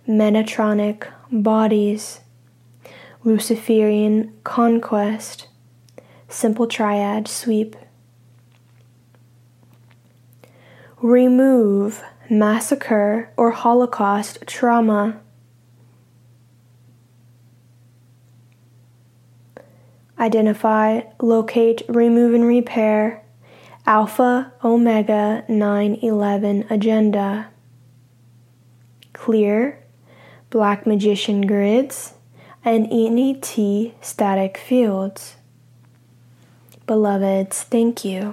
Metatronic 0.06 1.06
Bodies, 1.30 2.20
Luciferian 3.22 4.34
Conquest, 4.42 5.46
Simple 6.28 6.66
Triad 6.66 7.28
Sweep. 7.28 7.76
Remove 11.04 12.02
massacre 12.30 13.30
or 13.36 13.50
Holocaust 13.50 14.38
trauma. 14.46 15.20
Identify, 20.18 21.02
locate, 21.20 21.82
remove, 21.90 22.32
and 22.32 22.46
repair 22.46 23.22
Alpha 23.84 24.50
Omega 24.64 25.44
911 25.46 26.64
Agenda. 26.70 27.48
Clear, 29.12 29.84
Black 30.48 30.86
Magician 30.86 31.42
grids, 31.42 32.14
and 32.64 32.88
NET 32.90 33.92
static 34.00 34.56
fields. 34.56 35.36
Beloveds, 36.86 37.62
thank 37.62 38.06
you. 38.06 38.32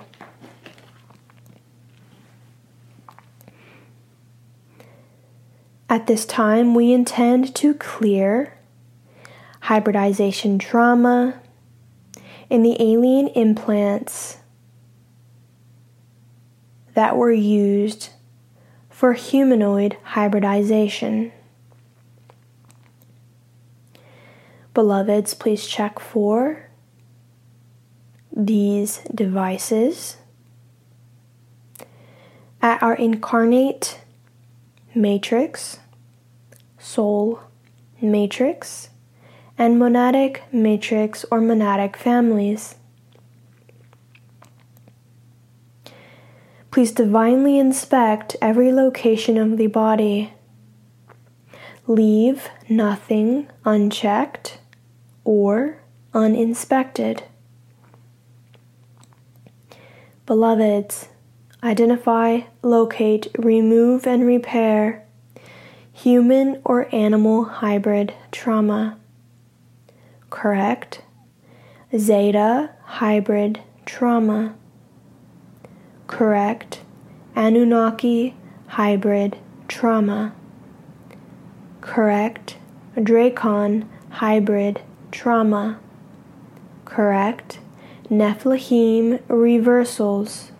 At 5.91 6.07
this 6.07 6.25
time, 6.25 6.73
we 6.73 6.93
intend 6.93 7.53
to 7.55 7.73
clear 7.73 8.57
hybridization 9.63 10.57
trauma 10.57 11.41
in 12.49 12.63
the 12.63 12.77
alien 12.79 13.27
implants 13.27 14.37
that 16.93 17.17
were 17.17 17.33
used 17.33 18.11
for 18.89 19.11
humanoid 19.11 19.97
hybridization. 20.03 21.33
Beloveds, 24.73 25.37
please 25.37 25.67
check 25.67 25.99
for 25.99 26.69
these 28.31 28.99
devices 29.13 30.15
at 32.61 32.81
our 32.81 32.93
incarnate 32.93 33.99
matrix, 34.93 35.79
soul 36.77 37.39
matrix, 38.01 38.89
and 39.57 39.79
monadic 39.79 40.41
matrix 40.51 41.23
or 41.31 41.39
monadic 41.39 41.95
families. 41.95 42.75
Please 46.71 46.91
divinely 46.91 47.59
inspect 47.59 48.35
every 48.41 48.71
location 48.71 49.37
of 49.37 49.57
the 49.57 49.67
body. 49.67 50.33
Leave 51.85 52.49
nothing 52.69 53.47
unchecked 53.65 54.59
or 55.25 55.81
uninspected. 56.13 57.23
Beloveds, 60.25 61.09
identify, 61.63 62.41
locate, 62.61 63.27
remove, 63.37 64.07
and 64.07 64.25
repair 64.25 65.05
human 65.93 66.59
or 66.65 66.93
animal 66.93 67.43
hybrid 67.43 68.13
trauma. 68.31 68.97
Correct. 70.29 71.01
Zeta 71.95 72.71
hybrid 72.83 73.61
trauma. 73.85 74.55
Correct. 76.07 76.81
Anunnaki 77.35 78.35
hybrid 78.67 79.37
trauma. 79.67 80.33
Correct. 81.81 82.57
Dracon 82.95 83.87
hybrid 84.09 84.81
trauma. 85.11 85.79
Correct. 86.85 87.59
Nephilim 88.09 89.21
reversals. 89.27 90.50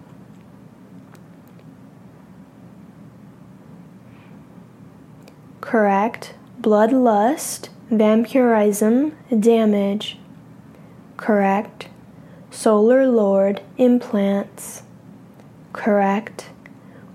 Correct. 5.71 6.33
Bloodlust, 6.59 7.69
vampirism, 7.89 9.15
damage. 9.39 10.17
Correct. 11.15 11.87
Solar 12.49 13.07
Lord 13.07 13.61
implants. 13.77 14.83
correct, 15.71 16.49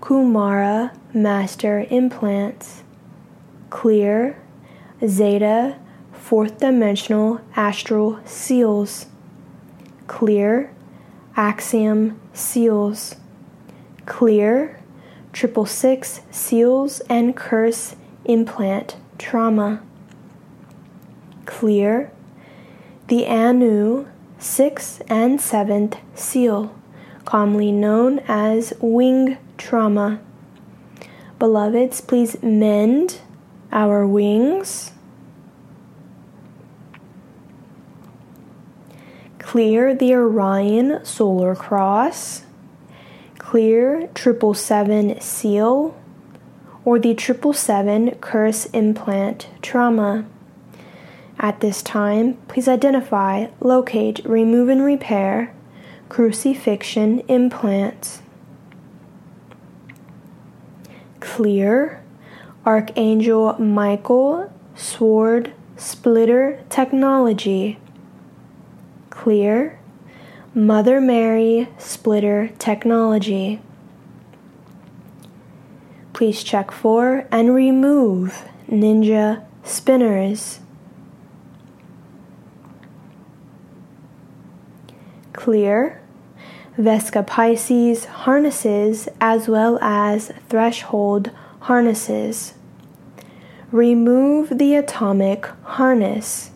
Kumara 0.00 0.96
master 1.12 1.86
implants, 1.90 2.82
clear, 3.68 4.38
zeta 5.06 5.76
fourth 6.14 6.58
dimensional 6.60 7.42
astral 7.56 8.18
seals, 8.24 9.04
clear, 10.06 10.72
axiom 11.36 12.18
seals, 12.32 13.16
clear, 14.06 14.80
triple 15.34 15.66
six 15.66 16.22
seals 16.30 17.00
and 17.10 17.36
curse 17.36 17.94
implant 18.26 18.96
trauma, 19.18 19.82
clear, 21.46 22.10
the 23.08 23.26
Anu 23.26 24.06
sixth 24.38 25.02
and 25.08 25.40
seventh 25.40 25.96
seal, 26.14 26.74
commonly 27.24 27.72
known 27.72 28.20
as 28.28 28.72
wing 28.80 29.38
trauma. 29.56 30.20
Beloveds, 31.38 32.00
please 32.00 32.42
mend 32.42 33.20
our 33.72 34.06
wings. 34.06 34.92
Clear 39.38 39.94
the 39.94 40.12
Orion 40.14 41.04
solar 41.04 41.54
cross. 41.54 42.42
Clear 43.38 44.08
triple 44.14 44.54
seven 44.54 45.20
seal 45.20 45.96
or 46.86 47.00
the 47.00 47.12
triple 47.14 47.52
seven 47.52 48.12
curse 48.20 48.66
implant 48.66 49.48
trauma. 49.60 50.24
At 51.38 51.60
this 51.60 51.82
time, 51.82 52.38
please 52.48 52.68
identify, 52.68 53.48
locate, 53.60 54.24
remove, 54.24 54.70
and 54.70 54.82
repair 54.82 55.52
crucifixion 56.08 57.20
implants. 57.28 58.22
Clear 61.18 62.02
Archangel 62.64 63.58
Michael 63.58 64.52
Sword 64.76 65.52
Splitter 65.76 66.62
Technology. 66.70 67.78
Clear 69.10 69.78
Mother 70.54 71.00
Mary 71.00 71.68
Splitter 71.78 72.52
Technology. 72.58 73.60
Please 76.16 76.42
check 76.42 76.70
for 76.72 77.28
and 77.30 77.54
remove 77.54 78.48
Ninja 78.70 79.44
Spinners. 79.64 80.60
Clear 85.34 86.00
Vesica 86.78 87.22
Piscis 87.22 88.06
harnesses 88.06 89.10
as 89.20 89.46
well 89.46 89.78
as 89.82 90.32
threshold 90.48 91.32
harnesses. 91.60 92.54
Remove 93.70 94.56
the 94.56 94.74
atomic 94.74 95.44
harness. 95.64 96.50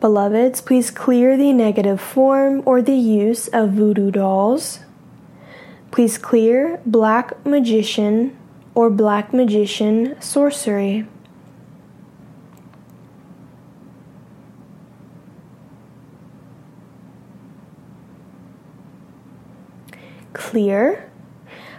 Beloveds, 0.00 0.64
please 0.64 0.90
clear 0.90 1.36
the 1.36 1.52
negative 1.52 2.00
form 2.00 2.62
or 2.64 2.80
the 2.80 2.96
use 2.96 3.48
of 3.48 3.72
voodoo 3.72 4.10
dolls. 4.10 4.80
Please 5.90 6.16
clear 6.16 6.80
black 6.86 7.44
magician 7.44 8.36
or 8.74 8.88
black 8.88 9.32
magician 9.32 10.20
sorcery. 10.20 11.06
clear, 20.50 21.08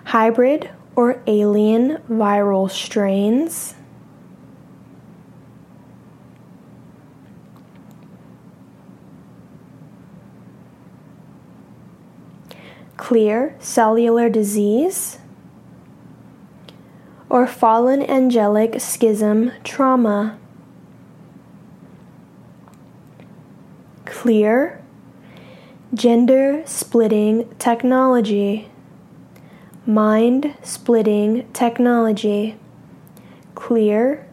hybrid, 0.05 0.69
or 0.95 1.21
alien 1.27 1.97
viral 2.09 2.69
strains. 2.71 3.75
Clear 13.01 13.55
cellular 13.57 14.29
disease 14.29 15.17
or 17.29 17.47
fallen 17.47 18.03
angelic 18.03 18.79
schism 18.79 19.51
trauma. 19.63 20.37
Clear 24.05 24.83
Gender 25.95 26.61
splitting 26.67 27.49
technology, 27.57 28.69
mind 29.87 30.55
splitting 30.61 31.51
technology, 31.53 32.55
clear, 33.55 34.27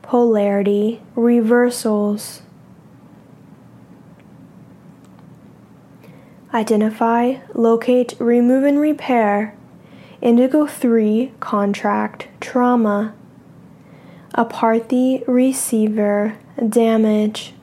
polarity 0.00 1.02
reversals. 1.14 2.40
Identify, 6.52 7.36
locate, 7.54 8.14
remove, 8.18 8.64
and 8.64 8.80
repair. 8.80 9.54
Indigo 10.22 10.66
3 10.66 11.32
contract 11.40 12.28
trauma, 12.40 13.14
Aparthy 14.34 15.22
receiver 15.26 16.36
damage. 16.68 17.54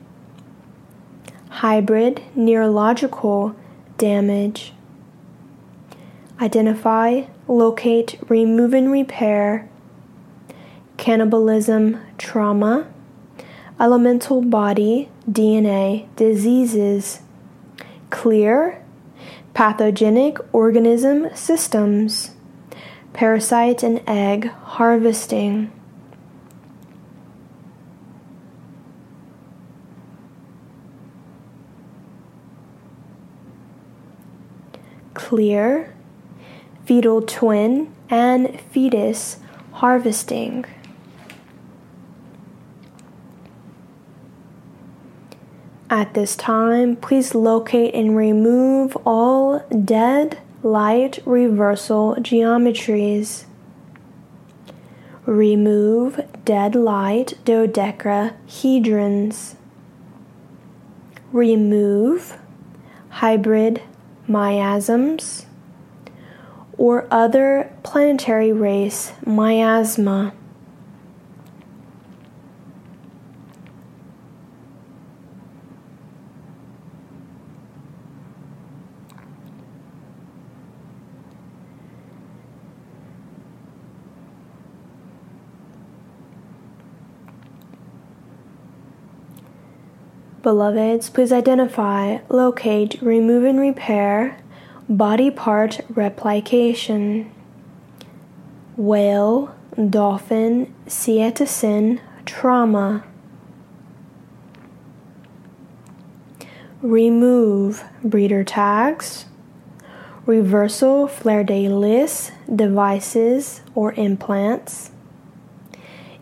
Hybrid 1.48 2.22
neurological 2.34 3.56
damage. 3.98 4.72
Identify, 6.40 7.22
locate, 7.48 8.20
remove, 8.28 8.74
and 8.74 8.92
repair. 8.92 9.68
Cannibalism 10.96 12.00
trauma, 12.18 12.86
elemental 13.80 14.42
body 14.42 15.08
DNA 15.30 16.06
diseases, 16.16 17.20
clear 18.10 18.82
pathogenic 19.54 20.38
organism 20.52 21.34
systems, 21.34 22.32
parasite 23.12 23.82
and 23.82 24.02
egg 24.06 24.48
harvesting. 24.50 25.72
clear, 35.26 35.92
fetal 36.84 37.20
twin, 37.20 37.92
and 38.08 38.60
fetus 38.70 39.38
harvesting. 39.72 40.64
At 45.88 46.14
this 46.14 46.34
time, 46.34 46.96
please 46.96 47.34
locate 47.34 47.94
and 47.94 48.16
remove 48.16 48.96
all 49.06 49.60
dead 49.84 50.40
light 50.62 51.20
reversal 51.24 52.16
geometries. 52.16 53.44
Remove 55.26 56.20
dead 56.44 56.74
light 56.74 57.34
dodecahedrons. 57.44 59.54
Remove 61.32 62.38
hybrid 63.10 63.82
miasms, 64.26 65.46
or 66.76 67.06
other 67.10 67.72
planetary 67.82 68.52
race 68.52 69.12
miasma. 69.24 70.32
Beloveds, 90.46 91.12
please 91.12 91.32
identify, 91.32 92.18
locate, 92.28 93.02
remove, 93.02 93.42
and 93.42 93.58
repair 93.58 94.38
body 94.88 95.28
part 95.28 95.80
replication. 95.88 97.28
Whale, 98.76 99.52
dolphin, 99.90 100.72
cetacean, 100.86 102.00
trauma. 102.24 103.02
Remove 106.80 107.82
breeder 108.04 108.44
tags, 108.44 109.24
reversal 110.26 111.08
fleur 111.08 111.42
de 111.42 111.68
lis 111.68 112.30
devices 112.54 113.62
or 113.74 113.94
implants, 113.94 114.92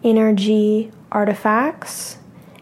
energy 0.02 0.90
artifacts 1.12 2.16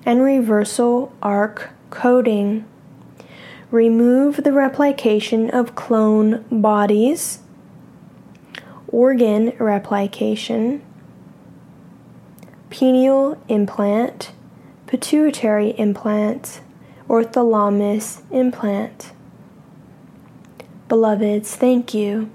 and 0.04 0.22
reversal 0.22 1.12
arc 1.22 1.70
coding. 1.90 2.64
Remove 3.70 4.44
the 4.44 4.52
replication 4.52 5.50
of 5.50 5.74
clone 5.74 6.44
bodies, 6.50 7.38
organ 8.88 9.52
replication, 9.58 10.82
pineal 12.70 13.42
implant, 13.48 14.32
pituitary 14.86 15.70
implant, 15.78 16.60
orthalamus 17.08 18.22
implant. 18.30 19.12
Beloveds, 20.88 21.56
thank 21.56 21.94
you. 21.94 22.30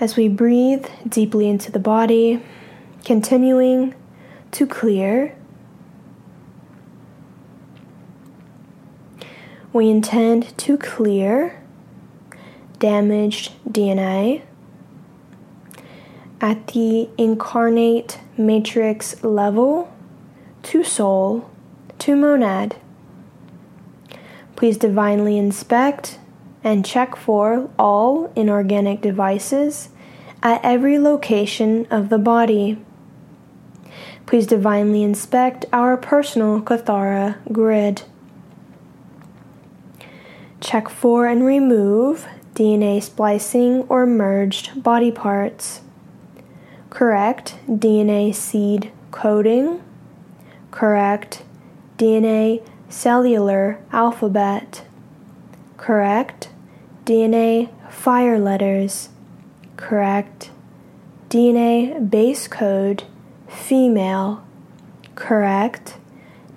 As 0.00 0.16
we 0.16 0.28
breathe 0.28 0.86
deeply 1.06 1.48
into 1.48 1.70
the 1.70 1.78
body, 1.78 2.42
continuing 3.04 3.94
to 4.52 4.66
clear, 4.66 5.36
we 9.72 9.90
intend 9.90 10.56
to 10.58 10.78
clear 10.78 11.60
damaged 12.78 13.52
DNA 13.68 14.42
at 16.40 16.66
the 16.68 17.08
incarnate 17.16 18.20
matrix 18.36 19.22
level 19.24 19.92
to 20.62 20.84
soul 20.84 21.50
to 21.98 22.14
monad. 22.14 22.76
Please 24.56 24.76
divinely 24.76 25.36
inspect 25.38 26.18
and 26.62 26.84
check 26.84 27.16
for 27.16 27.70
all 27.78 28.32
inorganic 28.36 29.00
devices 29.00 29.88
at 30.42 30.60
every 30.62 30.98
location 30.98 31.86
of 31.90 32.08
the 32.08 32.18
body. 32.18 32.78
Please 34.26 34.46
divinely 34.46 35.02
inspect 35.02 35.66
our 35.72 35.96
personal 35.96 36.60
Kathara 36.60 37.36
grid. 37.52 38.02
Check 40.60 40.88
for 40.88 41.26
and 41.26 41.44
remove 41.44 42.26
DNA 42.54 43.02
splicing 43.02 43.82
or 43.88 44.06
merged 44.06 44.82
body 44.82 45.10
parts. 45.10 45.82
Correct 46.88 47.56
DNA 47.68 48.34
seed 48.34 48.90
coding. 49.10 49.82
Correct 50.70 51.42
DNA 51.98 52.66
cellular 52.88 53.78
alphabet. 53.92 54.86
Correct 55.76 56.48
DNA 57.04 57.68
fire 57.90 58.38
letters. 58.38 59.10
Correct 59.76 60.50
DNA 61.28 62.08
base 62.08 62.48
code 62.48 63.04
female. 63.48 64.44
Correct 65.14 65.98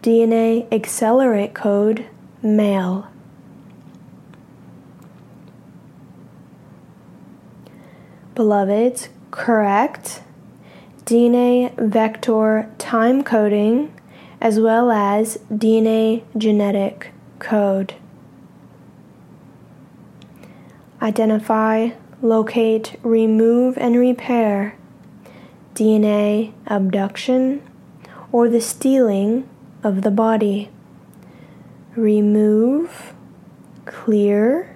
DNA 0.01 0.71
accelerate 0.71 1.53
code 1.53 2.07
male. 2.41 3.07
Beloveds, 8.35 9.09
correct 9.31 10.21
DNA 11.05 11.75
vector 11.77 12.71
time 12.77 13.23
coding 13.23 13.93
as 14.39 14.59
well 14.59 14.91
as 14.91 15.39
DNA 15.51 16.23
genetic 16.37 17.11
code. 17.39 17.95
Identify, 21.01 21.91
locate, 22.21 22.95
remove, 23.03 23.77
and 23.77 23.97
repair 23.97 24.76
DNA 25.77 26.53
abduction 26.65 27.61
or 28.31 28.49
the 28.49 28.59
stealing 28.59 29.47
of 29.83 30.01
the 30.01 30.09
body. 30.09 30.71
Remove, 31.95 33.13
clear, 33.85 34.75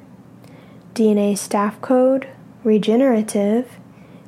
DNA 0.93 1.35
staff 1.35 1.81
code, 1.81 2.27
regenerative, 2.63 3.79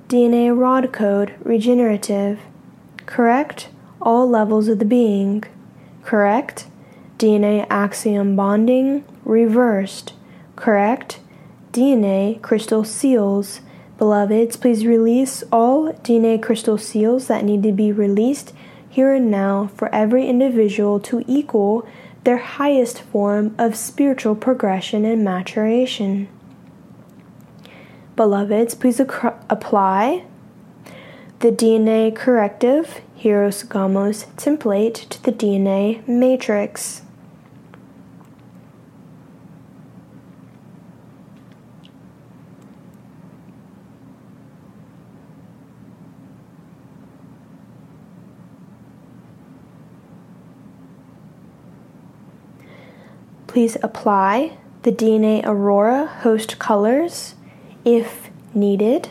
DNA 0.08 0.58
rod 0.58 0.92
code, 0.92 1.36
regenerative, 1.44 2.40
correct 3.06 3.70
all 4.02 4.28
levels 4.28 4.68
of 4.68 4.80
the 4.80 4.86
being, 4.86 5.44
correct 6.02 6.66
DNA 7.20 7.68
axiom 7.70 8.36
bonding, 8.36 9.06
reversed, 9.24 10.14
correct 10.56 11.20
DNA 11.72 12.42
crystal 12.42 12.84
seals. 12.84 13.62
Beloveds, 13.98 14.60
please 14.60 14.86
release 14.86 15.44
all 15.52 15.94
DNA 15.94 16.42
crystal 16.42 16.78
seals 16.78 17.28
that 17.28 17.46
need 17.46 17.64
to 17.64 17.72
be 17.72 17.92
released 17.92 18.54
here 18.90 19.14
and 19.14 19.30
now 19.30 19.70
for 19.76 19.94
every 19.94 20.28
individual 20.28 21.00
to 21.00 21.24
equal 21.28 21.88
their 22.24 22.38
highest 22.38 23.02
form 23.02 23.56
of 23.58 23.76
spiritual 23.76 24.36
progression 24.36 25.06
and 25.06 25.24
maturation. 25.24 26.28
Beloveds, 28.16 28.76
please 28.80 29.00
ac- 29.00 29.36
apply 29.50 30.26
the 31.40 31.52
DNA 31.52 32.16
corrective 32.16 33.02
Hieros 33.20 33.66
Gamos 33.66 34.26
template 34.36 35.08
to 35.10 35.24
the 35.24 35.32
DNA 35.32 36.06
matrix. 36.08 37.03
Please 53.54 53.78
apply 53.84 54.58
the 54.82 54.92
DNA 54.92 55.46
Aurora 55.46 56.08
host 56.08 56.58
colors 56.58 57.36
if 57.86 58.32
needed. 58.56 59.10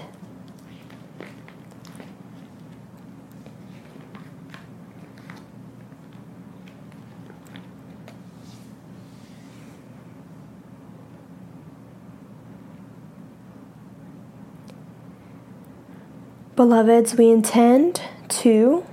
Beloveds, 16.57 17.17
we 17.17 17.31
intend 17.31 18.03
to 18.27 18.85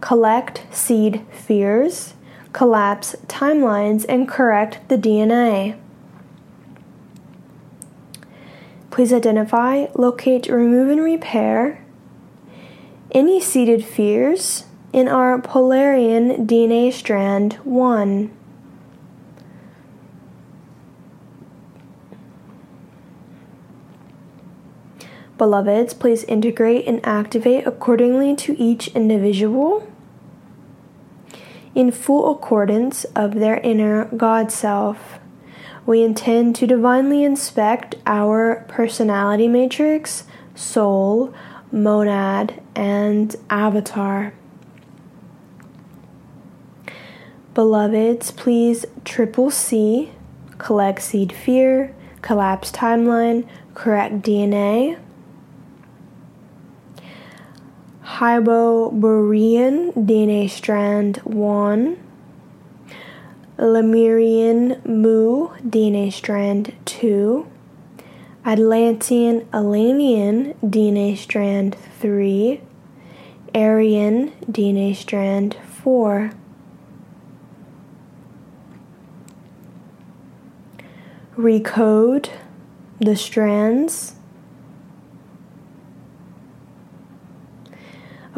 collect 0.00 0.62
seed 0.74 1.26
fears, 1.30 2.14
collapse 2.54 3.16
timelines, 3.26 4.06
and 4.08 4.26
correct 4.26 4.88
the 4.88 4.96
DNA. 4.96 5.76
Please 8.90 9.12
identify, 9.12 9.86
locate, 9.94 10.48
remove, 10.48 10.88
and 10.88 11.02
repair 11.02 11.84
any 13.10 13.40
seeded 13.40 13.84
fears 13.84 14.64
in 14.92 15.08
our 15.08 15.38
Polarian 15.40 16.46
DNA 16.46 16.92
strand 16.92 17.54
1. 17.64 18.30
Beloveds, 25.36 25.98
please 25.98 26.22
integrate 26.24 26.86
and 26.86 27.04
activate 27.04 27.66
accordingly 27.66 28.36
to 28.36 28.56
each 28.56 28.86
individual 28.94 29.88
in 31.74 31.90
full 31.90 32.32
accordance 32.32 33.04
of 33.16 33.34
their 33.34 33.58
inner 33.58 34.06
God 34.16 34.50
self 34.52 35.18
we 35.86 36.02
intend 36.02 36.56
to 36.56 36.66
divinely 36.66 37.24
inspect 37.24 37.96
our 38.06 38.64
personality 38.68 39.48
matrix, 39.48 40.24
soul, 40.54 41.34
monad, 41.70 42.62
and 42.74 43.36
avatar. 43.50 44.32
Beloveds, 47.52 48.34
please 48.34 48.86
triple 49.04 49.50
C, 49.50 50.12
collect 50.58 51.02
seed 51.02 51.32
fear, 51.32 51.94
collapse 52.22 52.72
timeline, 52.72 53.46
correct 53.74 54.22
DNA. 54.22 54.98
Hyperborean 58.04 59.92
DNA 59.92 60.50
strand 60.50 61.16
1 61.24 61.96
Lemurian 63.56 64.80
Mu 64.84 65.48
DNA 65.66 66.12
strand 66.12 66.74
2, 66.84 67.46
Atlantean 68.44 69.42
Alanian 69.52 70.54
DNA 70.56 71.16
strand 71.16 71.76
3, 72.00 72.60
Aryan 73.54 74.32
DNA 74.50 74.94
strand 74.94 75.56
4. 75.68 76.32
Recode 81.36 82.28
the 82.98 83.16
strands. 83.16 84.16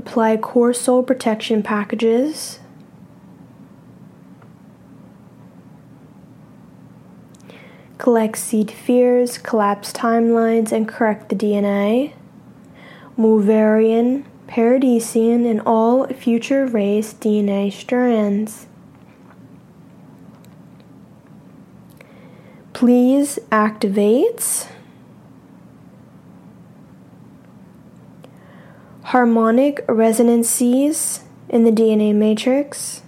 apply 0.07 0.37
core 0.37 0.73
soul 0.73 1.03
protection 1.03 1.65
packages. 1.65 2.61
Collect 7.99 8.37
seed 8.39 8.71
fears, 8.71 9.37
collapse 9.37 9.93
timelines, 9.93 10.71
and 10.71 10.87
correct 10.87 11.29
the 11.29 11.35
DNA. 11.35 12.13
Muvarian, 13.19 14.23
Paradisian, 14.47 15.51
and 15.51 15.61
all 15.67 16.07
future 16.07 16.67
race 16.67 17.13
DNA 17.13 17.73
strands. 17.73 18.67
Please 22.73 23.41
activate. 23.51 24.69
Harmonic 29.07 29.85
resonances 29.89 31.23
in 31.49 31.63
the 31.63 31.71
DNA 31.71 32.13
matrix. 32.13 33.03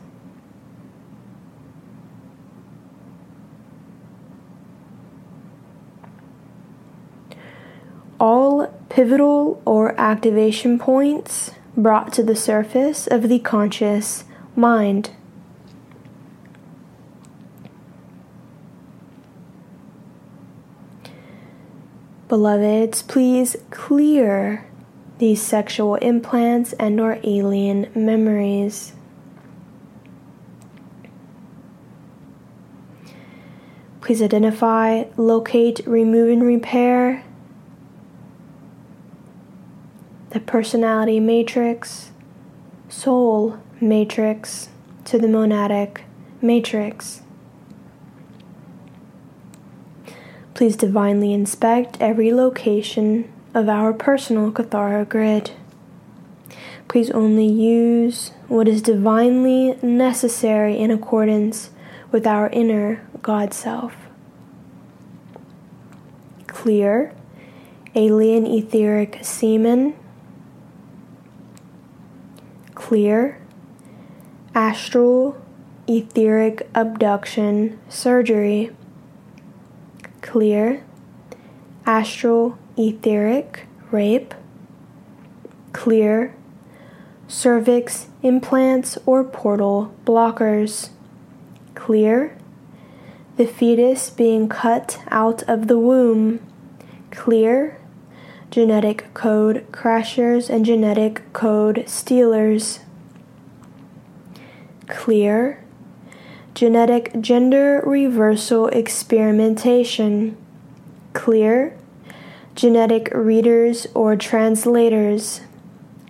All 8.20 8.68
pivotal 8.88 9.60
or 9.64 10.00
activation 10.00 10.78
points 10.78 11.50
brought 11.76 12.12
to 12.12 12.22
the 12.22 12.36
surface 12.36 13.08
of 13.08 13.28
the 13.28 13.40
conscious 13.40 14.22
mind. 14.54 15.10
Beloveds, 22.28 23.02
please 23.02 23.56
clear 23.70 24.68
these 25.18 25.42
sexual 25.42 25.96
implants 25.96 26.72
and 26.74 27.00
or 27.00 27.18
alien 27.24 27.90
memories. 27.94 28.92
Please 34.00 34.22
identify, 34.22 35.04
locate, 35.16 35.80
remove, 35.86 36.30
and 36.30 36.42
repair 36.42 37.24
the 40.30 40.40
personality 40.40 41.20
matrix, 41.20 42.10
soul 42.88 43.58
matrix 43.80 44.68
to 45.04 45.18
the 45.18 45.26
monadic 45.26 46.02
matrix. 46.40 47.22
Please 50.54 50.76
divinely 50.76 51.32
inspect 51.32 51.96
every 52.00 52.32
location 52.32 53.30
of 53.58 53.68
our 53.68 53.92
personal 53.92 54.52
Kathara 54.52 55.06
grid. 55.08 55.50
Please 56.86 57.10
only 57.10 57.44
use 57.44 58.30
what 58.46 58.68
is 58.68 58.80
divinely 58.80 59.76
necessary 59.82 60.78
in 60.78 60.92
accordance 60.92 61.70
with 62.12 62.24
our 62.24 62.48
inner 62.50 63.04
God 63.20 63.52
self. 63.52 63.96
Clear, 66.46 67.12
alien 67.96 68.46
etheric 68.46 69.18
semen. 69.22 69.96
Clear, 72.76 73.40
astral 74.54 75.36
etheric 75.88 76.70
abduction 76.76 77.80
surgery. 77.88 78.70
Clear, 80.22 80.84
astral 81.84 82.56
etheric, 82.78 83.66
rape, 83.90 84.34
clear, 85.72 86.34
cervix 87.26 88.08
implants 88.22 88.98
or 89.04 89.24
portal 89.24 89.92
blockers, 90.04 90.90
clear, 91.74 92.36
the 93.36 93.46
fetus 93.46 94.10
being 94.10 94.48
cut 94.48 95.00
out 95.08 95.42
of 95.44 95.68
the 95.68 95.78
womb, 95.78 96.40
clear, 97.10 97.78
genetic 98.50 99.12
code 99.14 99.66
crashers 99.70 100.48
and 100.48 100.64
genetic 100.64 101.32
code 101.32 101.84
stealers, 101.86 102.80
clear, 104.88 105.62
genetic 106.54 107.12
gender 107.20 107.80
reversal 107.86 108.66
experimentation, 108.68 110.36
clear, 111.12 111.77
genetic 112.58 113.08
readers 113.14 113.86
or 113.94 114.16
translators, 114.16 115.42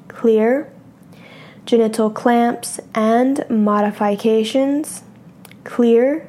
clear, 0.08 0.72
genital 1.66 2.08
clamps 2.08 2.80
and 2.94 3.44
modifications, 3.50 5.02
clear, 5.64 6.26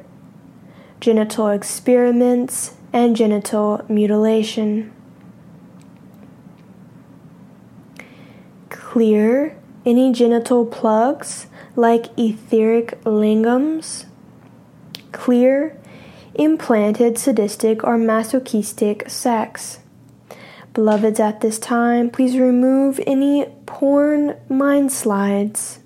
genital 1.00 1.48
experiments, 1.48 2.74
and 2.92 3.16
genital 3.16 3.82
mutilation. 3.88 4.92
Clear 8.68 9.56
any 9.86 10.12
genital 10.12 10.66
plugs 10.66 11.46
like 11.76 12.08
etheric 12.18 13.02
lingams. 13.04 14.04
Clear 15.12 15.78
implanted 16.34 17.16
sadistic 17.16 17.82
or 17.82 17.96
masochistic 17.96 19.08
sex. 19.08 19.78
Beloveds, 20.72 21.18
at 21.18 21.40
this 21.40 21.58
time, 21.58 22.10
please 22.10 22.36
remove 22.38 23.00
any 23.06 23.46
porn 23.66 24.36
mind 24.48 24.92
slides. 24.92 25.80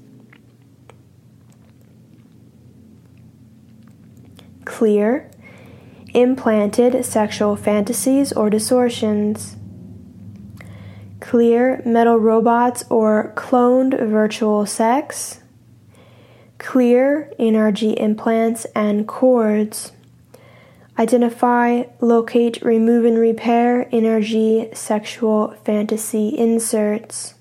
Clear, 4.66 5.30
implanted 6.12 7.04
sexual 7.04 7.56
fantasies 7.56 8.32
or 8.32 8.50
distortions. 8.50 9.56
Clear 11.20 11.80
metal 11.86 12.18
robots 12.18 12.84
or 12.90 13.32
cloned 13.36 13.98
virtual 13.98 14.66
sex. 14.66 15.40
Clear 16.58 17.32
energy 17.38 17.92
implants 17.92 18.66
and 18.76 19.08
cords. 19.08 19.92
Identify, 20.96 21.84
locate, 22.00 22.62
remove, 22.62 23.04
and 23.04 23.18
repair 23.18 23.88
energy 23.90 24.68
sexual 24.72 25.56
fantasy 25.64 26.28
inserts. 26.28 27.34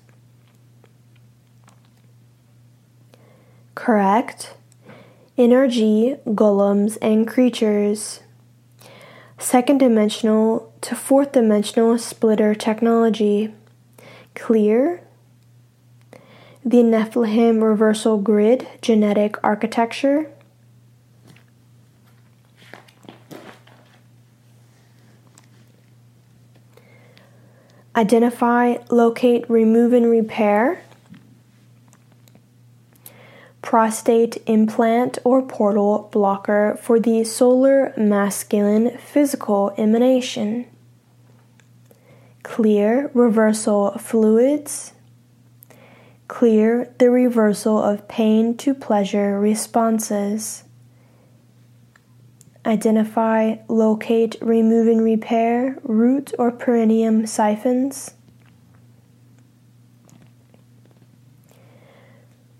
Correct. 3.76 4.54
Energy, 5.38 6.16
golems, 6.26 6.98
and 7.00 7.28
creatures. 7.28 8.20
Second 9.38 9.78
dimensional 9.78 10.72
to 10.80 10.96
fourth 10.96 11.32
dimensional 11.32 11.96
splitter 11.98 12.54
technology. 12.54 13.54
Clear. 14.34 15.00
The 16.64 16.78
Nephilim 16.78 17.62
reversal 17.62 18.18
grid 18.18 18.66
genetic 18.80 19.36
architecture. 19.44 20.33
Identify, 27.96 28.76
locate, 28.90 29.48
remove, 29.48 29.92
and 29.92 30.10
repair, 30.10 30.82
prostate 33.62 34.42
implant 34.46 35.18
or 35.24 35.40
portal 35.42 36.08
blocker 36.12 36.78
for 36.82 37.00
the 37.00 37.24
solar 37.24 37.92
masculine 37.96 38.96
physical 38.98 39.74
emanation, 39.78 40.66
clear 42.42 43.10
reversal 43.14 43.92
fluids, 43.98 44.92
clear 46.28 46.92
the 46.98 47.10
reversal 47.10 47.82
of 47.82 48.06
pain 48.08 48.56
to 48.56 48.74
pleasure 48.74 49.38
responses 49.38 50.64
identify, 52.66 53.56
locate, 53.68 54.36
remove, 54.40 54.88
and 54.88 55.02
repair 55.02 55.78
root 55.82 56.32
or 56.38 56.50
perineum 56.50 57.26
siphons. 57.26 58.14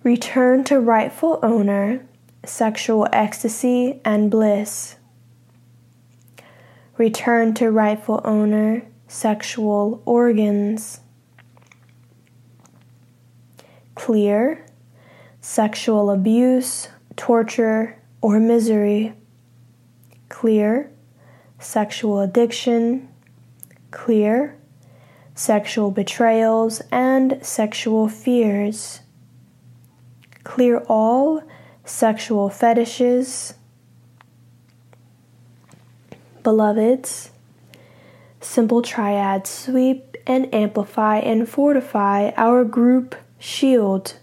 Return 0.02 0.64
to 0.64 0.78
rightful 0.78 1.40
owner, 1.42 2.06
sexual 2.44 3.08
ecstasy 3.12 4.00
and 4.04 4.30
bliss. 4.30 4.96
Return 6.98 7.54
to 7.54 7.70
rightful 7.70 8.20
owner, 8.24 8.86
sexual 9.08 10.02
organs. 10.04 11.00
Clear, 13.94 14.66
sexual 15.40 16.10
abuse, 16.10 16.88
torture, 17.16 17.98
or 18.20 18.38
misery 18.38 19.14
clear, 20.28 20.90
sexual 21.58 22.20
addiction, 22.20 23.08
clear, 23.90 24.56
sexual 25.34 25.90
betrayals, 25.90 26.82
and 26.90 27.38
sexual 27.42 28.08
fears. 28.08 29.00
Clear 30.44 30.78
all 30.88 31.42
sexual 31.84 32.48
fetishes. 32.48 33.54
Beloveds, 36.42 37.30
simple 38.40 38.82
triads 38.82 39.48
sweep 39.50 40.16
and 40.26 40.52
amplify 40.54 41.18
and 41.18 41.48
fortify 41.48 42.30
our 42.36 42.64
group 42.64 43.14
shield. 43.38 44.18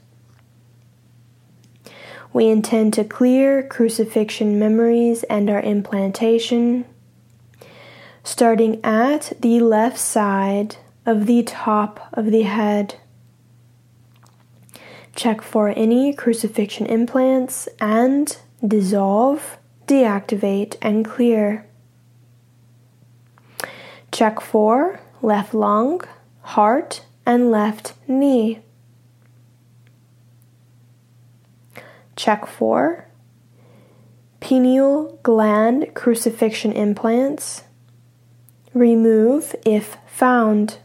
We 2.33 2.47
intend 2.47 2.93
to 2.93 3.03
clear 3.03 3.61
crucifixion 3.63 4.57
memories 4.57 5.23
and 5.23 5.49
our 5.49 5.61
implantation, 5.61 6.85
starting 8.23 8.79
at 8.83 9.33
the 9.39 9.59
left 9.59 9.97
side 9.97 10.77
of 11.05 11.25
the 11.25 11.43
top 11.43 12.09
of 12.13 12.31
the 12.31 12.43
head. 12.43 12.95
Check 15.15 15.41
for 15.41 15.73
any 15.75 16.13
crucifixion 16.13 16.85
implants 16.85 17.67
and 17.81 18.37
dissolve, 18.65 19.57
deactivate, 19.87 20.77
and 20.81 21.03
clear. 21.03 21.65
Check 24.11 24.39
for 24.39 25.01
left 25.21 25.53
lung, 25.53 26.01
heart, 26.41 27.03
and 27.25 27.51
left 27.51 27.93
knee. 28.07 28.61
Check 32.15 32.45
for 32.45 33.07
pineal 34.39 35.19
gland 35.23 35.93
crucifixion 35.93 36.73
implants. 36.73 37.63
Remove 38.73 39.55
if 39.65 39.97
found. 40.07 40.79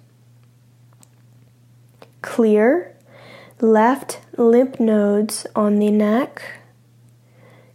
Clear 2.22 2.94
left 3.60 4.20
lymph 4.36 4.78
nodes 4.78 5.46
on 5.54 5.78
the 5.78 5.90
neck. 5.90 6.42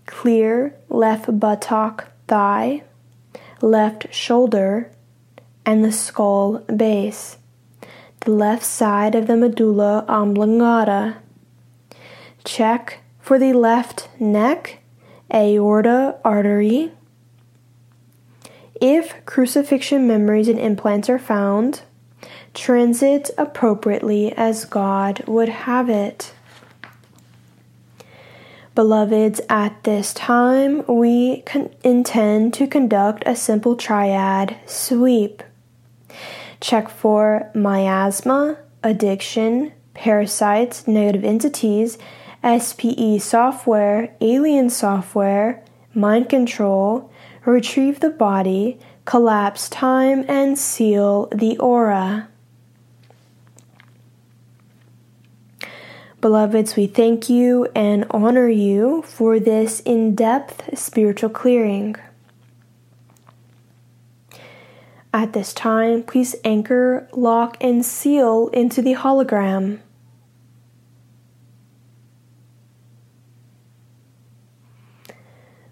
Clear 0.06 0.76
left 0.90 1.40
buttock 1.40 2.12
thigh, 2.28 2.84
left 3.62 4.14
shoulder, 4.14 4.92
and 5.66 5.84
the 5.84 5.92
skull 5.92 6.60
base, 6.76 7.38
the 8.22 8.32
left 8.32 8.64
side 8.64 9.16
of 9.16 9.28
the 9.28 9.38
medulla 9.38 10.06
oblongata. 10.08 11.18
Check 12.44 13.01
for 13.22 13.40
the 13.40 13.54
left 13.54 14.10
neck, 14.20 14.80
aorta 15.34 16.18
artery. 16.26 16.92
If 18.82 19.26
crucifixion 19.26 20.08
memories 20.08 20.48
and 20.48 20.60
implants 20.60 21.08
are 21.08 21.20
found, 21.20 21.84
transit 22.54 23.30
appropriately 23.38 24.34
as 24.34 24.66
God 24.66 25.24
would 25.28 25.50
have 25.50 25.90
it. 25.90 26.34
Beloveds, 28.76 29.42
at 29.50 29.84
this 29.84 30.14
time 30.14 30.84
we 30.88 31.42
con- 31.42 31.70
intend 31.84 32.54
to 32.56 32.68
conduct 32.68 33.24
a 33.26 33.36
simple 33.36 33.76
triad 33.76 34.58
sweep. 34.66 35.44
Check 36.62 36.90
for 36.90 37.52
miasma, 37.54 38.58
addiction, 38.82 39.74
parasites, 39.94 40.88
negative 40.88 41.24
entities, 41.24 41.98
SPE 42.44 43.20
software, 43.20 44.16
alien 44.20 44.70
software, 44.70 45.64
mind 45.94 46.30
control, 46.30 47.12
retrieve 47.46 48.00
the 48.00 48.10
body, 48.10 48.80
collapse 49.06 49.70
time, 49.70 50.26
and 50.28 50.58
seal 50.58 51.28
the 51.34 51.58
aura. 51.58 52.28
Beloveds, 56.20 56.76
we 56.76 56.86
thank 56.86 57.30
you 57.30 57.68
and 57.76 58.06
honor 58.12 58.48
you 58.48 59.02
for 59.02 59.40
this 59.40 59.80
in 59.80 60.14
depth 60.14 60.78
spiritual 60.78 61.32
clearing. 61.32 61.96
At 65.14 65.34
this 65.34 65.54
time, 65.54 66.04
please 66.04 66.36
anchor, 66.44 67.08
lock, 67.12 67.58
and 67.60 67.86
seal 67.86 68.50
into 68.50 68.82
the 68.82 68.94
hologram. 68.94 69.80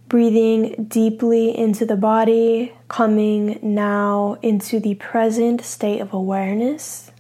Breathing 0.10 0.86
deeply 0.86 1.56
into 1.56 1.86
the 1.86 1.96
body, 1.96 2.74
coming 2.88 3.60
now 3.62 4.40
into 4.42 4.80
the 4.80 4.96
present 4.96 5.62
state 5.62 6.02
of 6.02 6.14
awareness. 6.14 7.12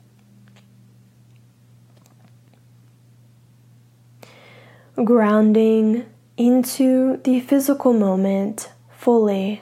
Grounding 4.96 6.08
into 6.36 7.18
the 7.24 7.40
physical 7.42 7.94
moment 7.94 8.72
fully. 8.90 9.62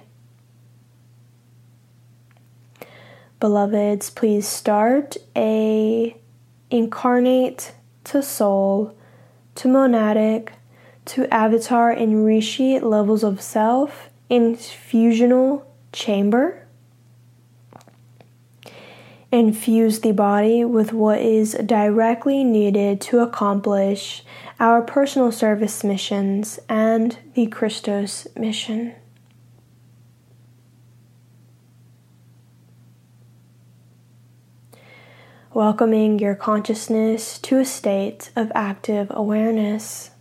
Beloveds, 3.41 4.09
please 4.09 4.47
start 4.47 5.17
a 5.35 6.15
incarnate 6.71 7.73
to 8.05 8.23
soul 8.23 8.95
to 9.55 9.67
monadic 9.67 10.51
to 11.07 11.31
avatar 11.33 11.91
and 11.91 12.25
rishi 12.25 12.79
levels 12.79 13.23
of 13.23 13.41
self 13.41 14.09
infusional 14.29 15.63
chamber. 15.91 16.67
Infuse 19.31 19.99
the 19.99 20.13
body 20.13 20.63
with 20.63 20.93
what 20.93 21.19
is 21.19 21.53
directly 21.65 22.43
needed 22.43 23.01
to 23.01 23.19
accomplish 23.19 24.23
our 24.59 24.81
personal 24.81 25.31
service 25.31 25.83
missions 25.83 26.59
and 26.69 27.17
the 27.33 27.47
Christos 27.47 28.27
mission. 28.35 28.95
welcoming 35.57 36.19
your 36.19 36.35
consciousness 36.35 37.39
to 37.39 37.57
a 37.57 37.65
state 37.65 38.29
of 38.35 38.51
active 38.53 39.07
awareness. 39.09 40.11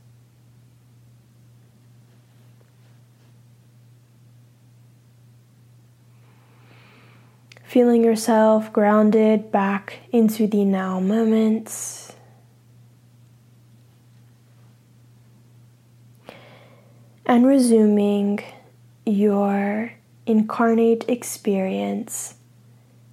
Feeling 7.67 8.05
yourself 8.05 8.73
grounded 8.73 9.51
back 9.51 9.99
into 10.13 10.47
the 10.47 10.65
now 10.65 11.01
moments. 11.01 12.13
And 17.27 17.45
resuming 17.45 18.39
your 19.05 19.93
incarnate 20.27 21.07
experience 21.09 22.37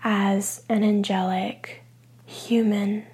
as 0.03 0.63
an 0.69 0.83
angelic 0.83 1.81
human. 2.27 3.07